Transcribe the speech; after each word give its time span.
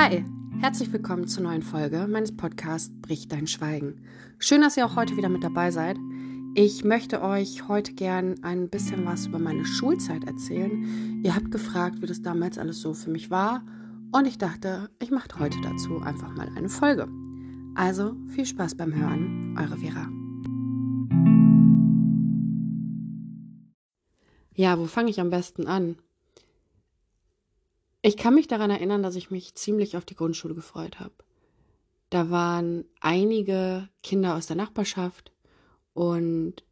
Hi, 0.00 0.24
herzlich 0.60 0.92
willkommen 0.92 1.26
zur 1.26 1.42
neuen 1.42 1.64
Folge 1.64 2.06
meines 2.06 2.36
Podcasts 2.36 2.92
Brich 3.02 3.26
dein 3.26 3.48
Schweigen. 3.48 4.00
Schön, 4.38 4.60
dass 4.60 4.76
ihr 4.76 4.86
auch 4.86 4.94
heute 4.94 5.16
wieder 5.16 5.28
mit 5.28 5.42
dabei 5.42 5.72
seid. 5.72 5.96
Ich 6.54 6.84
möchte 6.84 7.20
euch 7.20 7.66
heute 7.66 7.94
gern 7.94 8.36
ein 8.44 8.68
bisschen 8.68 9.04
was 9.04 9.26
über 9.26 9.40
meine 9.40 9.64
Schulzeit 9.64 10.22
erzählen. 10.22 11.20
Ihr 11.24 11.34
habt 11.34 11.50
gefragt, 11.50 12.00
wie 12.00 12.06
das 12.06 12.22
damals 12.22 12.58
alles 12.58 12.80
so 12.80 12.94
für 12.94 13.10
mich 13.10 13.32
war 13.32 13.64
und 14.12 14.28
ich 14.28 14.38
dachte, 14.38 14.88
ich 15.02 15.10
mache 15.10 15.36
heute 15.40 15.60
dazu 15.62 16.00
einfach 16.00 16.32
mal 16.32 16.48
eine 16.54 16.68
Folge. 16.68 17.08
Also 17.74 18.14
viel 18.28 18.46
Spaß 18.46 18.76
beim 18.76 18.94
Hören, 18.94 19.58
eure 19.58 19.78
Vera. 19.78 20.06
Ja, 24.54 24.78
wo 24.78 24.86
fange 24.86 25.10
ich 25.10 25.20
am 25.20 25.30
besten 25.30 25.66
an? 25.66 25.96
Ich 28.00 28.16
kann 28.16 28.34
mich 28.34 28.46
daran 28.46 28.70
erinnern, 28.70 29.02
dass 29.02 29.16
ich 29.16 29.30
mich 29.30 29.54
ziemlich 29.54 29.96
auf 29.96 30.04
die 30.04 30.14
Grundschule 30.14 30.54
gefreut 30.54 31.00
habe. 31.00 31.14
Da 32.10 32.30
waren 32.30 32.84
einige 33.00 33.88
Kinder 34.02 34.36
aus 34.36 34.46
der 34.46 34.56
Nachbarschaft 34.56 35.32
und 35.94 36.62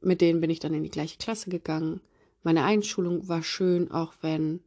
mit 0.00 0.20
denen 0.20 0.40
bin 0.40 0.50
ich 0.50 0.60
dann 0.60 0.74
in 0.74 0.82
die 0.82 0.90
gleiche 0.90 1.18
Klasse 1.18 1.50
gegangen. 1.50 2.00
Meine 2.42 2.64
Einschulung 2.64 3.28
war 3.28 3.42
schön, 3.42 3.90
auch 3.90 4.14
wenn 4.20 4.60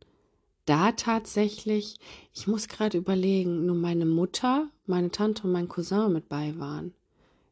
da 0.66 0.92
tatsächlich, 0.92 1.98
ich 2.34 2.48
muss 2.48 2.68
gerade 2.68 2.98
überlegen, 2.98 3.66
nur 3.66 3.76
meine 3.76 4.06
Mutter, 4.06 4.70
meine 4.86 5.12
Tante 5.12 5.44
und 5.44 5.52
mein 5.52 5.68
Cousin 5.68 6.12
mit 6.12 6.28
bei 6.28 6.58
waren. 6.58 6.94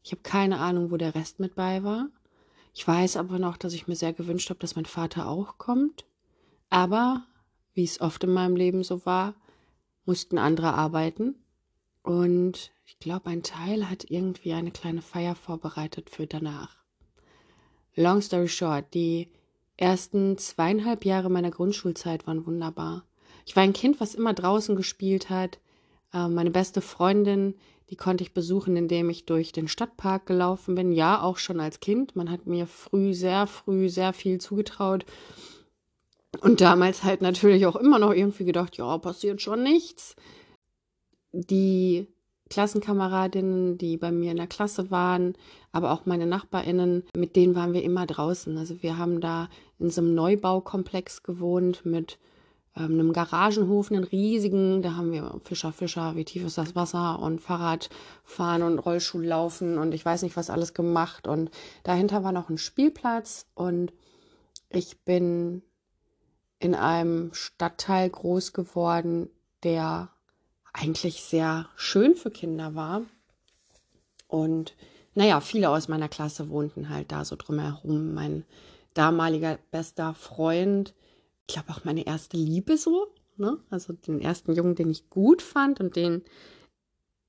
Ich 0.02 0.12
habe 0.12 0.22
keine 0.22 0.58
Ahnung, 0.58 0.90
wo 0.90 0.96
der 0.96 1.14
Rest 1.14 1.40
mit 1.40 1.54
bei 1.54 1.82
war. 1.82 2.08
Ich 2.74 2.86
weiß 2.86 3.16
aber 3.16 3.38
noch, 3.38 3.56
dass 3.56 3.72
ich 3.72 3.86
mir 3.86 3.96
sehr 3.96 4.12
gewünscht 4.12 4.50
habe, 4.50 4.60
dass 4.60 4.76
mein 4.76 4.84
Vater 4.84 5.28
auch 5.28 5.58
kommt. 5.58 6.04
Aber 6.70 7.24
wie 7.74 7.84
es 7.84 8.00
oft 8.00 8.24
in 8.24 8.32
meinem 8.32 8.56
Leben 8.56 8.82
so 8.82 9.04
war, 9.04 9.34
mussten 10.04 10.38
andere 10.38 10.74
arbeiten. 10.74 11.34
Und 12.02 12.72
ich 12.86 12.98
glaube, 12.98 13.30
ein 13.30 13.42
Teil 13.42 13.88
hat 13.88 14.10
irgendwie 14.10 14.52
eine 14.52 14.70
kleine 14.70 15.02
Feier 15.02 15.34
vorbereitet 15.34 16.10
für 16.10 16.26
danach. 16.26 16.76
Long 17.96 18.20
story 18.20 18.48
short, 18.48 18.92
die 18.92 19.28
ersten 19.76 20.38
zweieinhalb 20.38 21.04
Jahre 21.04 21.30
meiner 21.30 21.50
Grundschulzeit 21.50 22.26
waren 22.26 22.46
wunderbar. 22.46 23.04
Ich 23.46 23.56
war 23.56 23.62
ein 23.62 23.72
Kind, 23.72 24.00
was 24.00 24.14
immer 24.14 24.34
draußen 24.34 24.76
gespielt 24.76 25.30
hat. 25.30 25.58
Ähm, 26.12 26.34
meine 26.34 26.50
beste 26.50 26.80
Freundin, 26.80 27.54
die 27.90 27.96
konnte 27.96 28.24
ich 28.24 28.34
besuchen, 28.34 28.76
indem 28.76 29.10
ich 29.10 29.26
durch 29.26 29.52
den 29.52 29.68
Stadtpark 29.68 30.26
gelaufen 30.26 30.74
bin. 30.74 30.92
Ja, 30.92 31.22
auch 31.22 31.38
schon 31.38 31.60
als 31.60 31.80
Kind. 31.80 32.16
Man 32.16 32.30
hat 32.30 32.46
mir 32.46 32.66
früh, 32.66 33.14
sehr 33.14 33.46
früh, 33.46 33.88
sehr 33.88 34.12
viel 34.12 34.40
zugetraut. 34.40 35.04
Und 36.40 36.60
damals 36.60 37.04
halt 37.04 37.22
natürlich 37.22 37.66
auch 37.66 37.76
immer 37.76 37.98
noch 37.98 38.12
irgendwie 38.12 38.44
gedacht, 38.44 38.76
ja, 38.76 38.98
passiert 38.98 39.42
schon 39.42 39.62
nichts. 39.62 40.16
Die 41.32 42.08
Klassenkameradinnen, 42.50 43.78
die 43.78 43.96
bei 43.96 44.12
mir 44.12 44.30
in 44.30 44.36
der 44.36 44.46
Klasse 44.46 44.90
waren, 44.90 45.34
aber 45.72 45.92
auch 45.92 46.06
meine 46.06 46.26
Nachbarinnen, 46.26 47.04
mit 47.16 47.36
denen 47.36 47.54
waren 47.54 47.72
wir 47.72 47.82
immer 47.82 48.06
draußen. 48.06 48.56
Also 48.58 48.82
wir 48.82 48.98
haben 48.98 49.20
da 49.20 49.48
in 49.78 49.90
so 49.90 50.00
einem 50.00 50.14
Neubaukomplex 50.14 51.22
gewohnt 51.22 51.84
mit 51.84 52.18
ähm, 52.76 52.92
einem 52.92 53.12
Garagenhof, 53.12 53.90
einen 53.90 54.04
riesigen. 54.04 54.82
Da 54.82 54.94
haben 54.94 55.12
wir 55.12 55.40
Fischer, 55.44 55.72
Fischer, 55.72 56.16
wie 56.16 56.24
tief 56.24 56.44
ist 56.44 56.58
das 56.58 56.76
Wasser 56.76 57.18
und 57.20 57.40
Fahrradfahren 57.40 58.62
und 58.62 58.78
Rollschuhlaufen 58.78 59.78
und 59.78 59.92
ich 59.92 60.04
weiß 60.04 60.22
nicht 60.22 60.36
was 60.36 60.50
alles 60.50 60.74
gemacht. 60.74 61.26
Und 61.26 61.50
dahinter 61.82 62.24
war 62.24 62.32
noch 62.32 62.50
ein 62.50 62.58
Spielplatz 62.58 63.46
und 63.54 63.92
ich 64.70 65.00
bin 65.04 65.62
in 66.64 66.74
einem 66.74 67.34
Stadtteil 67.34 68.08
groß 68.08 68.54
geworden, 68.54 69.28
der 69.64 70.08
eigentlich 70.72 71.22
sehr 71.22 71.68
schön 71.76 72.16
für 72.16 72.30
Kinder 72.30 72.74
war. 72.74 73.02
Und 74.28 74.74
naja, 75.14 75.42
viele 75.42 75.68
aus 75.68 75.88
meiner 75.88 76.08
Klasse 76.08 76.48
wohnten 76.48 76.88
halt 76.88 77.12
da 77.12 77.26
so 77.26 77.36
drumherum. 77.36 78.14
Mein 78.14 78.46
damaliger 78.94 79.58
bester 79.72 80.14
Freund, 80.14 80.94
ich 81.46 81.52
glaube 81.52 81.70
auch 81.70 81.84
meine 81.84 82.06
erste 82.06 82.38
Liebe 82.38 82.78
so, 82.78 83.08
ne? 83.36 83.58
Also 83.68 83.92
den 83.92 84.22
ersten 84.22 84.54
Jungen, 84.54 84.74
den 84.74 84.90
ich 84.90 85.10
gut 85.10 85.42
fand 85.42 85.80
und 85.80 85.96
den 85.96 86.22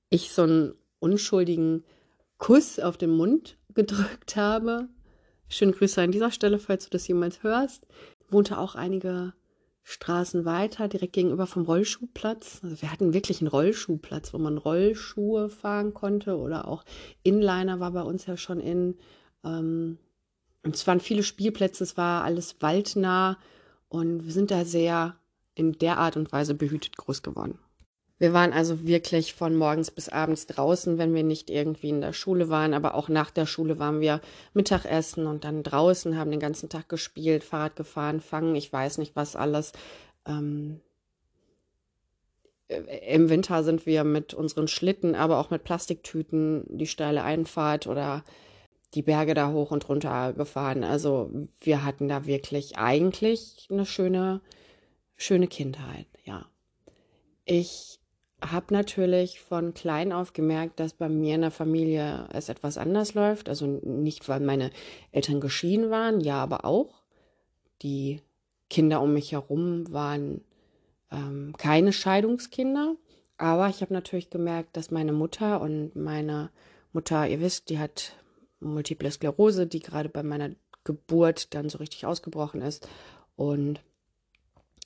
ich 0.09 0.31
so 0.31 0.43
einen 0.43 0.75
unschuldigen 0.99 1.83
Kuss 2.37 2.79
auf 2.79 2.95
den 2.97 3.11
Mund 3.11 3.57
gedrückt 3.73 4.37
habe. 4.37 4.87
Schöne 5.49 5.73
Grüße 5.73 6.01
an 6.01 6.13
dieser 6.13 6.31
Stelle, 6.31 6.57
falls 6.57 6.85
du 6.85 6.91
das 6.91 7.05
jemals 7.05 7.43
hörst 7.43 7.85
wohnte 8.35 8.57
auch 8.57 8.75
einige 8.75 9.33
Straßen 9.83 10.45
weiter, 10.45 10.87
direkt 10.87 11.13
gegenüber 11.13 11.47
vom 11.47 11.63
Rollschuhplatz. 11.63 12.59
Also 12.63 12.81
wir 12.81 12.91
hatten 12.91 13.13
wirklich 13.13 13.39
einen 13.39 13.47
Rollschuhplatz, 13.47 14.33
wo 14.33 14.37
man 14.37 14.57
Rollschuhe 14.57 15.49
fahren 15.49 15.93
konnte 15.93 16.37
oder 16.37 16.67
auch 16.67 16.83
Inliner 17.23 17.79
war 17.79 17.91
bei 17.91 18.01
uns 18.01 18.25
ja 18.25 18.35
schon 18.35 18.59
in. 18.59 18.97
Ähm, 19.43 19.99
und 20.63 20.75
es 20.75 20.85
waren 20.85 20.99
viele 20.99 21.23
Spielplätze, 21.23 21.83
es 21.83 21.97
war 21.97 22.23
alles 22.23 22.57
waldnah 22.59 23.37
und 23.87 24.25
wir 24.25 24.33
sind 24.33 24.51
da 24.51 24.65
sehr 24.65 25.15
in 25.53 25.73
der 25.73 25.97
Art 25.99 26.17
und 26.17 26.31
Weise 26.31 26.55
behütet 26.55 26.97
groß 26.97 27.21
geworden. 27.21 27.59
Wir 28.17 28.31
waren 28.31 28.53
also 28.53 28.85
wirklich 28.85 29.33
von 29.33 29.55
morgens 29.55 29.91
bis 29.91 30.07
abends 30.07 30.47
draußen, 30.47 30.97
wenn 30.97 31.13
wir 31.13 31.23
nicht 31.23 31.49
irgendwie 31.49 31.89
in 31.89 31.99
der 31.99 32.13
Schule 32.13 32.47
waren, 32.47 32.73
aber 32.73 32.95
auch 32.95 33.09
nach 33.09 33.29
der 33.29 33.45
Schule 33.45 33.77
waren 33.77 33.99
wir 33.99 34.21
Mittagessen 34.53 35.27
und 35.27 35.43
dann 35.43 35.63
draußen, 35.63 36.17
haben 36.17 36.31
den 36.31 36.39
ganzen 36.39 36.69
Tag 36.69 36.87
gespielt, 36.87 37.43
Fahrrad 37.43 37.75
gefahren, 37.75 38.21
fangen, 38.21 38.55
ich 38.55 38.71
weiß 38.71 38.99
nicht 38.99 39.17
was 39.17 39.35
alles. 39.35 39.73
Ähm, 40.25 40.79
Im 42.69 43.29
Winter 43.29 43.63
sind 43.65 43.85
wir 43.85 44.05
mit 44.05 44.33
unseren 44.33 44.69
Schlitten, 44.69 45.13
aber 45.15 45.37
auch 45.37 45.49
mit 45.49 45.65
Plastiktüten 45.65 46.63
die 46.69 46.87
steile 46.87 47.23
Einfahrt 47.23 47.85
oder 47.85 48.23
die 48.93 49.01
Berge 49.01 49.33
da 49.33 49.51
hoch 49.51 49.71
und 49.71 49.89
runter 49.89 50.31
gefahren. 50.31 50.85
Also 50.85 51.29
wir 51.59 51.83
hatten 51.83 52.07
da 52.07 52.25
wirklich 52.25 52.77
eigentlich 52.77 53.67
eine 53.69 53.85
schöne, 53.85 54.39
schöne 55.17 55.47
Kindheit, 55.47 56.07
ja. 56.23 56.45
Ich 57.43 57.99
habe 58.51 58.73
natürlich 58.73 59.39
von 59.39 59.73
klein 59.73 60.11
auf 60.11 60.33
gemerkt, 60.33 60.79
dass 60.79 60.93
bei 60.93 61.09
mir 61.09 61.35
in 61.35 61.41
der 61.41 61.51
Familie 61.51 62.27
es 62.33 62.49
etwas 62.49 62.77
anders 62.77 63.13
läuft. 63.13 63.49
Also 63.49 63.65
nicht, 63.65 64.27
weil 64.27 64.39
meine 64.39 64.71
Eltern 65.11 65.39
geschieden 65.39 65.89
waren, 65.89 66.21
ja, 66.21 66.41
aber 66.41 66.65
auch. 66.65 67.03
Die 67.81 68.21
Kinder 68.69 69.01
um 69.01 69.13
mich 69.13 69.31
herum 69.31 69.91
waren 69.91 70.41
ähm, 71.11 71.53
keine 71.57 71.93
Scheidungskinder. 71.93 72.95
Aber 73.37 73.67
ich 73.69 73.81
habe 73.81 73.93
natürlich 73.93 74.29
gemerkt, 74.29 74.77
dass 74.77 74.91
meine 74.91 75.11
Mutter 75.11 75.61
und 75.61 75.95
meine 75.95 76.49
Mutter, 76.93 77.27
ihr 77.27 77.41
wisst, 77.41 77.69
die 77.69 77.79
hat 77.79 78.13
multiple 78.59 79.11
Sklerose, 79.11 79.67
die 79.67 79.79
gerade 79.79 80.09
bei 80.09 80.23
meiner 80.23 80.51
Geburt 80.83 81.53
dann 81.53 81.69
so 81.69 81.79
richtig 81.79 82.05
ausgebrochen 82.05 82.61
ist. 82.61 82.87
Und 83.35 83.81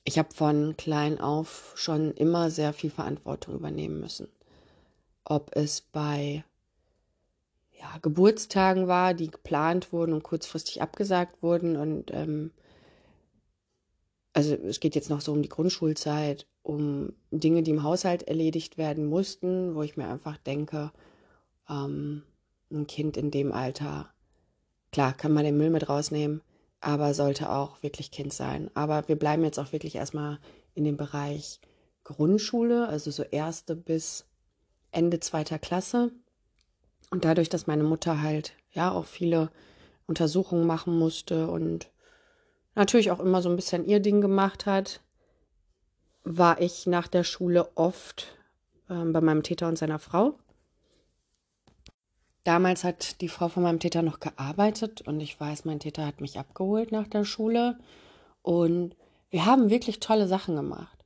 ich 0.09 0.18
habe 0.18 0.34
von 0.34 0.75
klein 0.75 1.20
auf 1.20 1.74
schon 1.75 2.16
immer 2.16 2.50
sehr 2.50 2.74
viel 2.74 2.90
Verantwortung 2.90 3.53
übernehmen 3.53 4.00
müssen. 4.00 4.28
Ob 5.24 5.56
es 5.56 5.81
bei 5.81 6.44
ja, 7.80 7.96
Geburtstagen 8.02 8.88
war, 8.88 9.14
die 9.14 9.30
geplant 9.30 9.94
wurden 9.94 10.14
und 10.14 10.24
kurzfristig 10.24 10.81
abgesagt 10.81 11.44
wurden. 11.44 11.78
Und 11.78 12.09
ähm, 12.12 12.50
also 14.34 14.56
es 14.56 14.80
geht 14.80 14.96
jetzt 14.96 15.12
noch 15.12 15.22
so 15.22 15.31
um 15.31 15.44
die 15.44 15.50
Grundschulzeit, 15.50 16.48
um 16.64 17.14
Dinge, 17.30 17.62
die 17.62 17.69
im 17.69 17.84
Haushalt 17.84 18.24
erledigt 18.24 18.80
werden 18.80 19.06
mussten, 19.06 19.75
wo 19.75 19.84
ich 19.84 19.96
mir 19.96 20.08
einfach 20.08 20.38
denke, 20.38 20.92
ähm, 21.69 22.24
ein 22.72 22.88
Kind 22.88 23.16
in 23.16 23.30
dem 23.30 23.52
Alter, 23.52 24.12
klar, 24.92 25.14
kann 25.14 25.34
man 25.34 25.44
den 25.44 25.58
Müll 25.58 25.69
mit 25.69 25.88
rausnehmen, 25.88 26.42
aber 26.82 27.14
sollte 27.14 27.50
auch 27.50 27.84
wirklich 27.84 28.12
Kind 28.12 28.34
sein. 28.34 28.72
Aber 28.74 29.08
wir 29.08 29.18
bleiben 29.18 29.44
jetzt 29.44 29.60
auch 29.60 29.72
wirklich 29.72 29.96
erstmal 29.96 30.40
in 30.74 30.84
dem 30.84 30.98
Bereich 30.98 31.60
Grundschule, 32.04 32.88
also 32.88 33.12
so 33.12 33.24
erste 33.24 33.76
bis 33.76 34.26
Ende 34.92 35.20
zweiter 35.20 35.60
Klasse. 35.60 36.12
Und 37.12 37.26
dadurch, 37.26 37.50
dass 37.50 37.68
meine 37.68 37.84
Mutter 37.84 38.22
halt 38.22 38.54
ja 38.72 38.92
auch 38.92 39.06
viele 39.06 39.52
Untersuchungen 40.08 40.66
machen 40.66 40.98
musste 40.98 41.48
und 41.50 41.92
natürlich 42.76 43.12
auch 43.12 43.20
immer 43.20 43.42
so 43.42 43.50
ein 43.50 43.56
bisschen 43.56 43.86
ihr 43.86 44.00
Ding 44.00 44.22
gemacht 44.22 44.66
hat, 44.66 45.02
war 46.24 46.62
ich 46.62 46.88
nach 46.88 47.08
der 47.08 47.24
Schule 47.24 47.70
oft 47.75 48.28
äh, 48.90 49.06
bei 49.06 49.22
meinem 49.22 49.44
Täter 49.44 49.68
und 49.68 49.78
seiner 49.78 50.00
Frau. 50.00 50.38
Damals 52.44 52.83
hat 52.83 53.21
die 53.21 53.27
Frau 53.27 53.50
von 53.50 53.63
meinem 53.63 53.80
Täter 53.80 54.01
noch 54.01 54.19
gearbeitet 54.19 55.01
und 55.01 55.19
ich 55.19 55.39
weiß, 55.39 55.65
mein 55.65 55.80
Täter 55.80 56.06
hat 56.06 56.21
mich 56.21 56.39
abgeholt 56.39 56.91
nach 56.91 57.07
der 57.07 57.25
Schule 57.25 57.77
und 58.41 58.95
wir 59.30 59.45
haben 59.45 59.69
wirklich 59.69 60.00
tolle 60.00 60.27
Sachen 60.27 60.56
gemacht. 60.56 61.00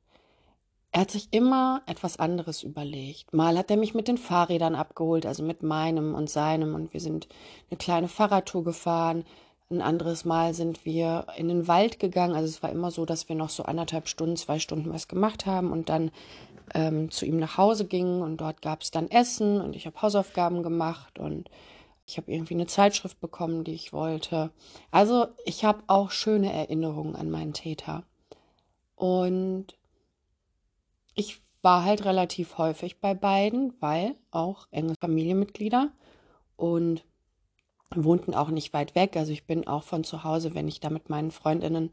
Er 0.91 1.01
hat 1.01 1.11
sich 1.11 1.29
immer 1.31 1.81
etwas 1.87 2.17
anderes 2.19 2.61
überlegt. 2.61 3.33
Mal 3.33 3.57
hat 3.57 3.71
er 3.71 3.77
mich 3.77 3.95
mit 3.95 4.07
den 4.07 4.19
Fahrrädern 4.19 4.75
abgeholt, 4.75 5.25
also 5.25 5.41
mit 5.43 5.63
meinem 5.63 6.13
und 6.13 6.29
seinem 6.29 6.75
und 6.75 6.93
wir 6.93 6.99
sind 6.99 7.27
eine 7.71 7.79
kleine 7.79 8.07
Fahrradtour 8.07 8.63
gefahren. 8.63 9.25
Ein 9.71 9.81
anderes 9.81 10.23
Mal 10.23 10.53
sind 10.53 10.85
wir 10.85 11.25
in 11.35 11.47
den 11.47 11.67
Wald 11.67 11.99
gegangen. 11.99 12.35
Also 12.35 12.47
es 12.47 12.61
war 12.61 12.69
immer 12.69 12.91
so, 12.91 13.05
dass 13.05 13.27
wir 13.27 13.35
noch 13.35 13.49
so 13.49 13.63
anderthalb 13.63 14.07
Stunden, 14.07 14.37
zwei 14.37 14.59
Stunden 14.59 14.93
was 14.93 15.07
gemacht 15.07 15.47
haben 15.47 15.71
und 15.71 15.89
dann 15.89 16.11
ähm, 16.73 17.11
zu 17.11 17.25
ihm 17.25 17.37
nach 17.37 17.57
Hause 17.57 17.85
ging 17.85 18.21
und 18.21 18.37
dort 18.37 18.61
gab 18.61 18.81
es 18.81 18.91
dann 18.91 19.09
Essen 19.09 19.61
und 19.61 19.75
ich 19.75 19.85
habe 19.85 20.01
Hausaufgaben 20.01 20.63
gemacht 20.63 21.19
und 21.19 21.49
ich 22.05 22.17
habe 22.17 22.31
irgendwie 22.31 22.55
eine 22.55 22.67
Zeitschrift 22.67 23.19
bekommen, 23.21 23.63
die 23.63 23.73
ich 23.73 23.93
wollte. 23.93 24.51
Also 24.91 25.27
ich 25.45 25.63
habe 25.63 25.83
auch 25.87 26.11
schöne 26.11 26.51
Erinnerungen 26.51 27.15
an 27.15 27.29
meinen 27.29 27.53
Täter. 27.53 28.03
Und 28.95 29.77
ich 31.15 31.41
war 31.61 31.85
halt 31.85 32.03
relativ 32.03 32.57
häufig 32.57 32.99
bei 32.99 33.13
beiden, 33.13 33.73
weil 33.79 34.15
auch 34.31 34.67
enge 34.71 34.95
Familienmitglieder 34.99 35.91
und 36.57 37.05
wohnten 37.95 38.33
auch 38.33 38.49
nicht 38.49 38.73
weit 38.73 38.95
weg. 38.95 39.15
Also 39.15 39.31
ich 39.31 39.45
bin 39.45 39.67
auch 39.67 39.83
von 39.83 40.03
zu 40.03 40.23
Hause, 40.23 40.55
wenn 40.55 40.67
ich 40.67 40.79
da 40.79 40.89
mit 40.89 41.09
meinen 41.09 41.31
Freundinnen 41.31 41.91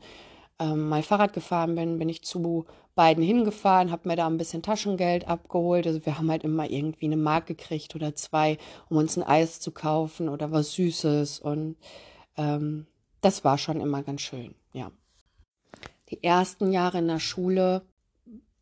ähm, 0.60 0.88
mal 0.88 1.02
Fahrrad 1.02 1.32
gefahren 1.32 1.74
bin, 1.74 1.98
bin 1.98 2.08
ich 2.08 2.22
zu 2.22 2.66
beiden 2.94 3.24
hingefahren, 3.24 3.90
habe 3.90 4.08
mir 4.08 4.16
da 4.16 4.26
ein 4.26 4.36
bisschen 4.36 4.62
Taschengeld 4.62 5.26
abgeholt. 5.26 5.86
Also 5.86 6.04
wir 6.04 6.18
haben 6.18 6.30
halt 6.30 6.44
immer 6.44 6.70
irgendwie 6.70 7.06
eine 7.06 7.16
Mark 7.16 7.46
gekriegt 7.46 7.94
oder 7.94 8.14
zwei, 8.14 8.58
um 8.88 8.98
uns 8.98 9.16
ein 9.16 9.24
Eis 9.24 9.58
zu 9.58 9.72
kaufen 9.72 10.28
oder 10.28 10.52
was 10.52 10.72
Süßes. 10.72 11.40
Und 11.40 11.76
ähm, 12.36 12.86
das 13.22 13.42
war 13.42 13.56
schon 13.56 13.80
immer 13.80 14.02
ganz 14.02 14.20
schön, 14.20 14.54
ja. 14.72 14.92
Die 16.10 16.22
ersten 16.22 16.72
Jahre 16.72 16.98
in 16.98 17.08
der 17.08 17.20
Schule, 17.20 17.82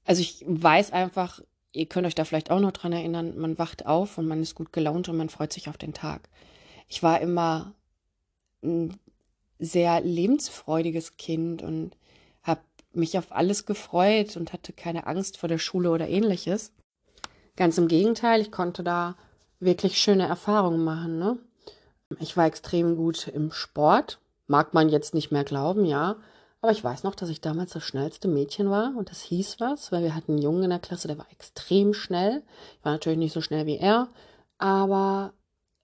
also 0.05 0.21
ich 0.21 0.45
weiß 0.47 0.93
einfach, 0.93 1.41
ihr 1.73 1.87
könnt 1.87 2.07
euch 2.07 2.15
da 2.15 2.25
vielleicht 2.25 2.51
auch 2.51 2.61
noch 2.61 2.73
dran 2.73 2.93
erinnern, 2.93 3.37
man 3.39 3.59
wacht 3.59 3.87
auf 3.87 4.19
und 4.19 4.29
man 4.29 4.43
ist 4.43 4.55
gut 4.55 4.73
gelaunt 4.73 5.09
und 5.09 5.17
man 5.17 5.31
freut 5.31 5.53
sich 5.53 5.69
auf 5.69 5.79
den 5.79 5.95
Tag. 5.95 6.29
Ich 6.87 7.03
war 7.03 7.21
immer 7.21 7.75
ein 8.63 8.95
sehr 9.59 10.01
lebensfreudiges 10.01 11.17
Kind 11.17 11.63
und 11.63 11.97
habe 12.43 12.61
mich 12.93 13.19
auf 13.19 13.33
alles 13.33 13.67
gefreut 13.67 14.37
und 14.37 14.53
hatte 14.53 14.73
keine 14.73 15.07
Angst 15.07 15.39
vor 15.39 15.49
der 15.49 15.59
Schule 15.59 15.91
oder 15.91 16.09
ähnliches. 16.09 16.73
Ganz 17.57 17.77
im 17.79 17.89
Gegenteil, 17.89 18.41
ich 18.41 18.53
konnte 18.53 18.83
da 18.83 19.17
wirklich 19.61 19.99
schöne 19.99 20.27
Erfahrungen 20.27 20.85
machen. 20.85 21.19
Ne? 21.19 21.39
Ich 22.21 22.37
war 22.37 22.47
extrem 22.47 22.97
gut 22.97 23.29
im 23.29 23.51
Sport, 23.53 24.21
mag 24.47 24.75
man 24.75 24.89
jetzt 24.89 25.15
nicht 25.15 25.31
mehr 25.31 25.45
glauben, 25.45 25.85
ja. 25.85 26.17
Aber 26.61 26.73
ich 26.73 26.83
weiß 26.83 27.05
noch, 27.05 27.15
dass 27.15 27.29
ich 27.29 27.41
damals 27.41 27.73
das 27.73 27.85
schnellste 27.85 28.27
Mädchen 28.27 28.71
war 28.71 28.95
und 28.97 29.11
das 29.11 29.21
hieß 29.23 29.61
was, 29.61 29.93
weil 29.93 30.03
wir 30.03 30.15
hatten 30.15 30.33
einen 30.33 30.43
Jungen 30.43 30.65
in 30.65 30.71
der 30.71 30.81
Klasse, 30.81 31.07
der 31.07 31.19
war 31.19 31.31
extrem 31.31 31.95
schnell. 31.95 32.43
Ich 32.79 32.85
war 32.85 32.93
natürlich 32.93 33.19
nicht 33.19 33.33
so 33.33 33.41
schnell 33.41 33.67
wie 33.67 33.79
er, 33.79 34.09
aber 34.59 35.33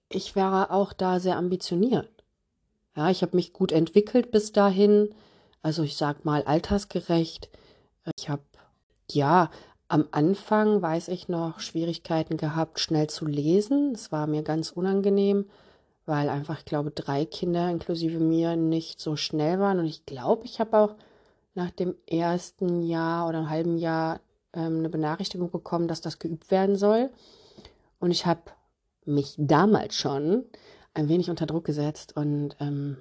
ich 0.09 0.35
war 0.35 0.71
auch 0.71 0.91
da 0.91 1.19
sehr 1.19 1.37
ambitioniert. 1.37 2.09
Ja, 2.95 3.09
ich 3.09 3.21
habe 3.21 3.35
mich 3.35 3.53
gut 3.53 3.71
entwickelt 3.71 4.31
bis 4.31 4.51
dahin. 4.51 5.09
Also 5.61 5.83
ich 5.83 5.97
sag 5.97 6.25
mal 6.25 6.43
altersgerecht. 6.43 7.49
Ich 8.17 8.29
habe 8.29 8.43
ja 9.11 9.49
am 9.87 10.07
Anfang 10.11 10.81
weiß 10.81 11.09
ich 11.09 11.27
noch 11.27 11.59
Schwierigkeiten 11.59 12.37
gehabt, 12.37 12.79
schnell 12.79 13.07
zu 13.07 13.25
lesen. 13.25 13.93
Es 13.93 14.11
war 14.11 14.27
mir 14.27 14.41
ganz 14.41 14.71
unangenehm, 14.71 15.45
weil 16.05 16.29
einfach, 16.29 16.59
ich 16.59 16.65
glaube, 16.65 16.91
drei 16.91 17.25
Kinder 17.25 17.69
inklusive 17.69 18.19
mir 18.19 18.55
nicht 18.55 18.99
so 18.99 19.15
schnell 19.15 19.59
waren. 19.59 19.79
Und 19.79 19.85
ich 19.85 20.05
glaube, 20.05 20.45
ich 20.45 20.59
habe 20.59 20.77
auch 20.77 20.95
nach 21.53 21.71
dem 21.71 21.95
ersten 22.07 22.83
Jahr 22.83 23.27
oder 23.27 23.39
einem 23.39 23.49
halben 23.49 23.77
Jahr 23.77 24.19
ähm, 24.53 24.79
eine 24.79 24.89
Benachrichtigung 24.89 25.51
bekommen, 25.51 25.87
dass 25.87 26.01
das 26.01 26.19
geübt 26.19 26.49
werden 26.51 26.75
soll. 26.75 27.09
Und 27.99 28.11
ich 28.11 28.25
habe 28.25 28.41
mich 29.05 29.35
damals 29.37 29.95
schon 29.95 30.45
ein 30.95 31.07
wenig 31.09 31.29
unter 31.29 31.45
Druck 31.45 31.65
gesetzt 31.65 32.15
und 32.17 32.55
ähm, 32.59 32.97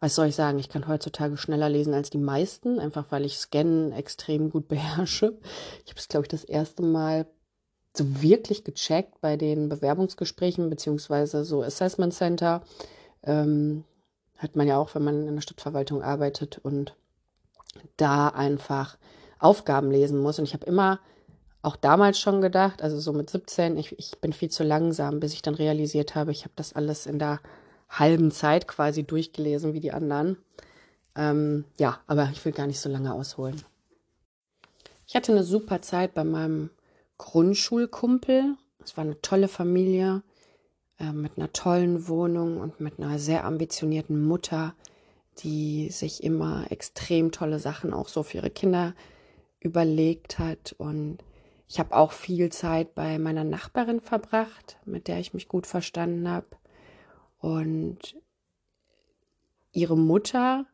was 0.00 0.14
soll 0.14 0.26
ich 0.26 0.34
sagen, 0.36 0.58
ich 0.58 0.68
kann 0.68 0.86
heutzutage 0.86 1.36
schneller 1.36 1.68
lesen 1.68 1.94
als 1.94 2.10
die 2.10 2.18
meisten, 2.18 2.78
einfach 2.78 3.06
weil 3.10 3.24
ich 3.24 3.38
Scannen 3.38 3.92
extrem 3.92 4.50
gut 4.50 4.68
beherrsche. 4.68 5.38
Ich 5.84 5.90
habe 5.90 6.00
es, 6.00 6.08
glaube 6.08 6.24
ich, 6.24 6.28
das 6.28 6.44
erste 6.44 6.82
Mal 6.82 7.26
so 7.96 8.22
wirklich 8.22 8.64
gecheckt 8.64 9.20
bei 9.20 9.36
den 9.36 9.68
Bewerbungsgesprächen 9.68 10.68
beziehungsweise 10.68 11.44
so 11.44 11.62
Assessment 11.62 12.12
Center. 12.12 12.62
Ähm, 13.22 13.84
hat 14.36 14.56
man 14.56 14.66
ja 14.66 14.78
auch, 14.78 14.94
wenn 14.94 15.04
man 15.04 15.28
in 15.28 15.34
der 15.34 15.42
Stadtverwaltung 15.42 16.02
arbeitet 16.02 16.58
und 16.62 16.96
da 17.96 18.28
einfach 18.28 18.98
Aufgaben 19.38 19.90
lesen 19.90 20.20
muss. 20.20 20.38
Und 20.38 20.44
ich 20.44 20.54
habe 20.54 20.66
immer 20.66 21.00
auch 21.64 21.76
damals 21.76 22.18
schon 22.18 22.40
gedacht, 22.40 22.82
also 22.82 22.98
so 23.00 23.12
mit 23.12 23.30
17, 23.30 23.76
ich, 23.76 23.98
ich 23.98 24.18
bin 24.20 24.32
viel 24.32 24.50
zu 24.50 24.64
langsam, 24.64 25.20
bis 25.20 25.32
ich 25.32 25.42
dann 25.42 25.54
realisiert 25.54 26.14
habe, 26.14 26.30
ich 26.30 26.42
habe 26.42 26.52
das 26.56 26.74
alles 26.74 27.06
in 27.06 27.18
der 27.18 27.40
halben 27.88 28.30
Zeit 28.30 28.68
quasi 28.68 29.04
durchgelesen 29.04 29.72
wie 29.72 29.80
die 29.80 29.92
anderen. 29.92 30.36
Ähm, 31.16 31.64
ja, 31.78 32.00
aber 32.06 32.28
ich 32.32 32.44
will 32.44 32.52
gar 32.52 32.66
nicht 32.66 32.80
so 32.80 32.88
lange 32.88 33.14
ausholen. 33.14 33.62
Ich 35.06 35.14
hatte 35.14 35.32
eine 35.32 35.44
super 35.44 35.80
Zeit 35.80 36.14
bei 36.14 36.24
meinem 36.24 36.70
Grundschulkumpel. 37.18 38.56
Es 38.82 38.96
war 38.96 39.04
eine 39.04 39.20
tolle 39.22 39.48
Familie 39.48 40.22
äh, 40.98 41.12
mit 41.12 41.36
einer 41.36 41.52
tollen 41.52 42.08
Wohnung 42.08 42.58
und 42.60 42.80
mit 42.80 42.98
einer 42.98 43.18
sehr 43.18 43.44
ambitionierten 43.44 44.22
Mutter, 44.22 44.74
die 45.38 45.90
sich 45.90 46.24
immer 46.24 46.70
extrem 46.70 47.32
tolle 47.32 47.58
Sachen 47.58 47.92
auch 47.92 48.08
so 48.08 48.22
für 48.22 48.38
ihre 48.38 48.50
Kinder 48.50 48.94
überlegt 49.60 50.38
hat 50.38 50.74
und 50.78 51.18
ich 51.68 51.78
habe 51.78 51.96
auch 51.96 52.12
viel 52.12 52.50
Zeit 52.50 52.94
bei 52.94 53.18
meiner 53.18 53.44
Nachbarin 53.44 54.00
verbracht, 54.00 54.78
mit 54.84 55.08
der 55.08 55.18
ich 55.18 55.34
mich 55.34 55.48
gut 55.48 55.66
verstanden 55.66 56.28
habe. 56.28 56.46
Und 57.38 58.16
ihre 59.72 59.96
Mutter, 59.96 60.66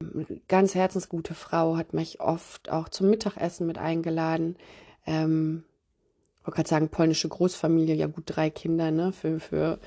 ähm, 0.00 0.42
ganz 0.48 0.74
herzensgute 0.74 1.34
Frau, 1.34 1.76
hat 1.76 1.92
mich 1.92 2.20
oft 2.20 2.70
auch 2.70 2.88
zum 2.88 3.10
Mittagessen 3.10 3.66
mit 3.66 3.78
eingeladen. 3.78 4.56
Ähm, 5.06 5.64
ich 6.38 6.46
wollte 6.46 6.56
gerade 6.56 6.68
sagen, 6.68 6.88
polnische 6.88 7.28
Großfamilie, 7.28 7.94
ja 7.94 8.06
gut, 8.06 8.24
drei 8.26 8.50
Kinder, 8.50 8.90
ne? 8.90 9.12
Für, 9.12 9.40
für 9.40 9.78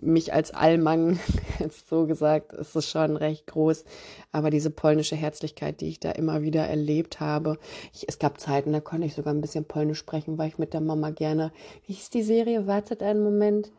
mich 0.00 0.32
als 0.32 0.52
Allmann, 0.52 1.18
jetzt 1.58 1.88
so 1.88 2.06
gesagt, 2.06 2.52
ist 2.52 2.76
es 2.76 2.88
schon 2.88 3.16
recht 3.16 3.46
groß. 3.46 3.84
Aber 4.32 4.50
diese 4.50 4.70
polnische 4.70 5.16
Herzlichkeit, 5.16 5.80
die 5.80 5.88
ich 5.88 6.00
da 6.00 6.12
immer 6.12 6.42
wieder 6.42 6.64
erlebt 6.64 7.20
habe. 7.20 7.58
Ich, 7.92 8.08
es 8.08 8.18
gab 8.18 8.40
Zeiten, 8.40 8.72
da 8.72 8.80
konnte 8.80 9.06
ich 9.06 9.14
sogar 9.14 9.34
ein 9.34 9.40
bisschen 9.40 9.64
Polnisch 9.64 9.98
sprechen, 9.98 10.38
weil 10.38 10.48
ich 10.48 10.58
mit 10.58 10.72
der 10.72 10.80
Mama 10.80 11.10
gerne. 11.10 11.52
Wie 11.86 11.92
hieß 11.92 12.10
die 12.10 12.22
Serie? 12.22 12.66
Wartet 12.66 13.02
einen 13.02 13.22
Moment. 13.22 13.72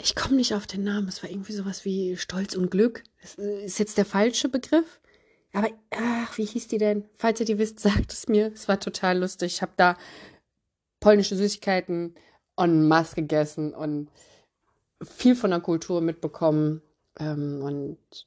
Ich 0.00 0.14
komme 0.14 0.36
nicht 0.36 0.54
auf 0.54 0.66
den 0.66 0.84
Namen. 0.84 1.08
Es 1.08 1.22
war 1.22 1.30
irgendwie 1.30 1.52
sowas 1.52 1.84
wie 1.84 2.16
Stolz 2.16 2.54
und 2.54 2.70
Glück. 2.70 3.02
Das 3.20 3.34
ist 3.34 3.78
jetzt 3.78 3.98
der 3.98 4.04
falsche 4.04 4.48
Begriff. 4.48 5.00
Aber, 5.52 5.68
ach, 5.90 6.38
wie 6.38 6.44
hieß 6.44 6.68
die 6.68 6.78
denn? 6.78 7.04
Falls 7.16 7.40
ihr 7.40 7.46
die 7.46 7.58
wisst, 7.58 7.80
sagt 7.80 8.12
es 8.12 8.28
mir. 8.28 8.52
Es 8.52 8.68
war 8.68 8.78
total 8.78 9.18
lustig. 9.18 9.54
Ich 9.54 9.62
habe 9.62 9.72
da 9.76 9.96
polnische 11.00 11.36
Süßigkeiten 11.36 12.14
en 12.56 12.88
masse 12.88 13.16
gegessen 13.16 13.74
und 13.74 14.08
viel 15.02 15.36
von 15.36 15.50
der 15.50 15.60
Kultur 15.60 16.00
mitbekommen 16.00 16.82
ähm, 17.18 17.62
und 17.62 18.26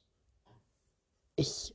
ich 1.36 1.74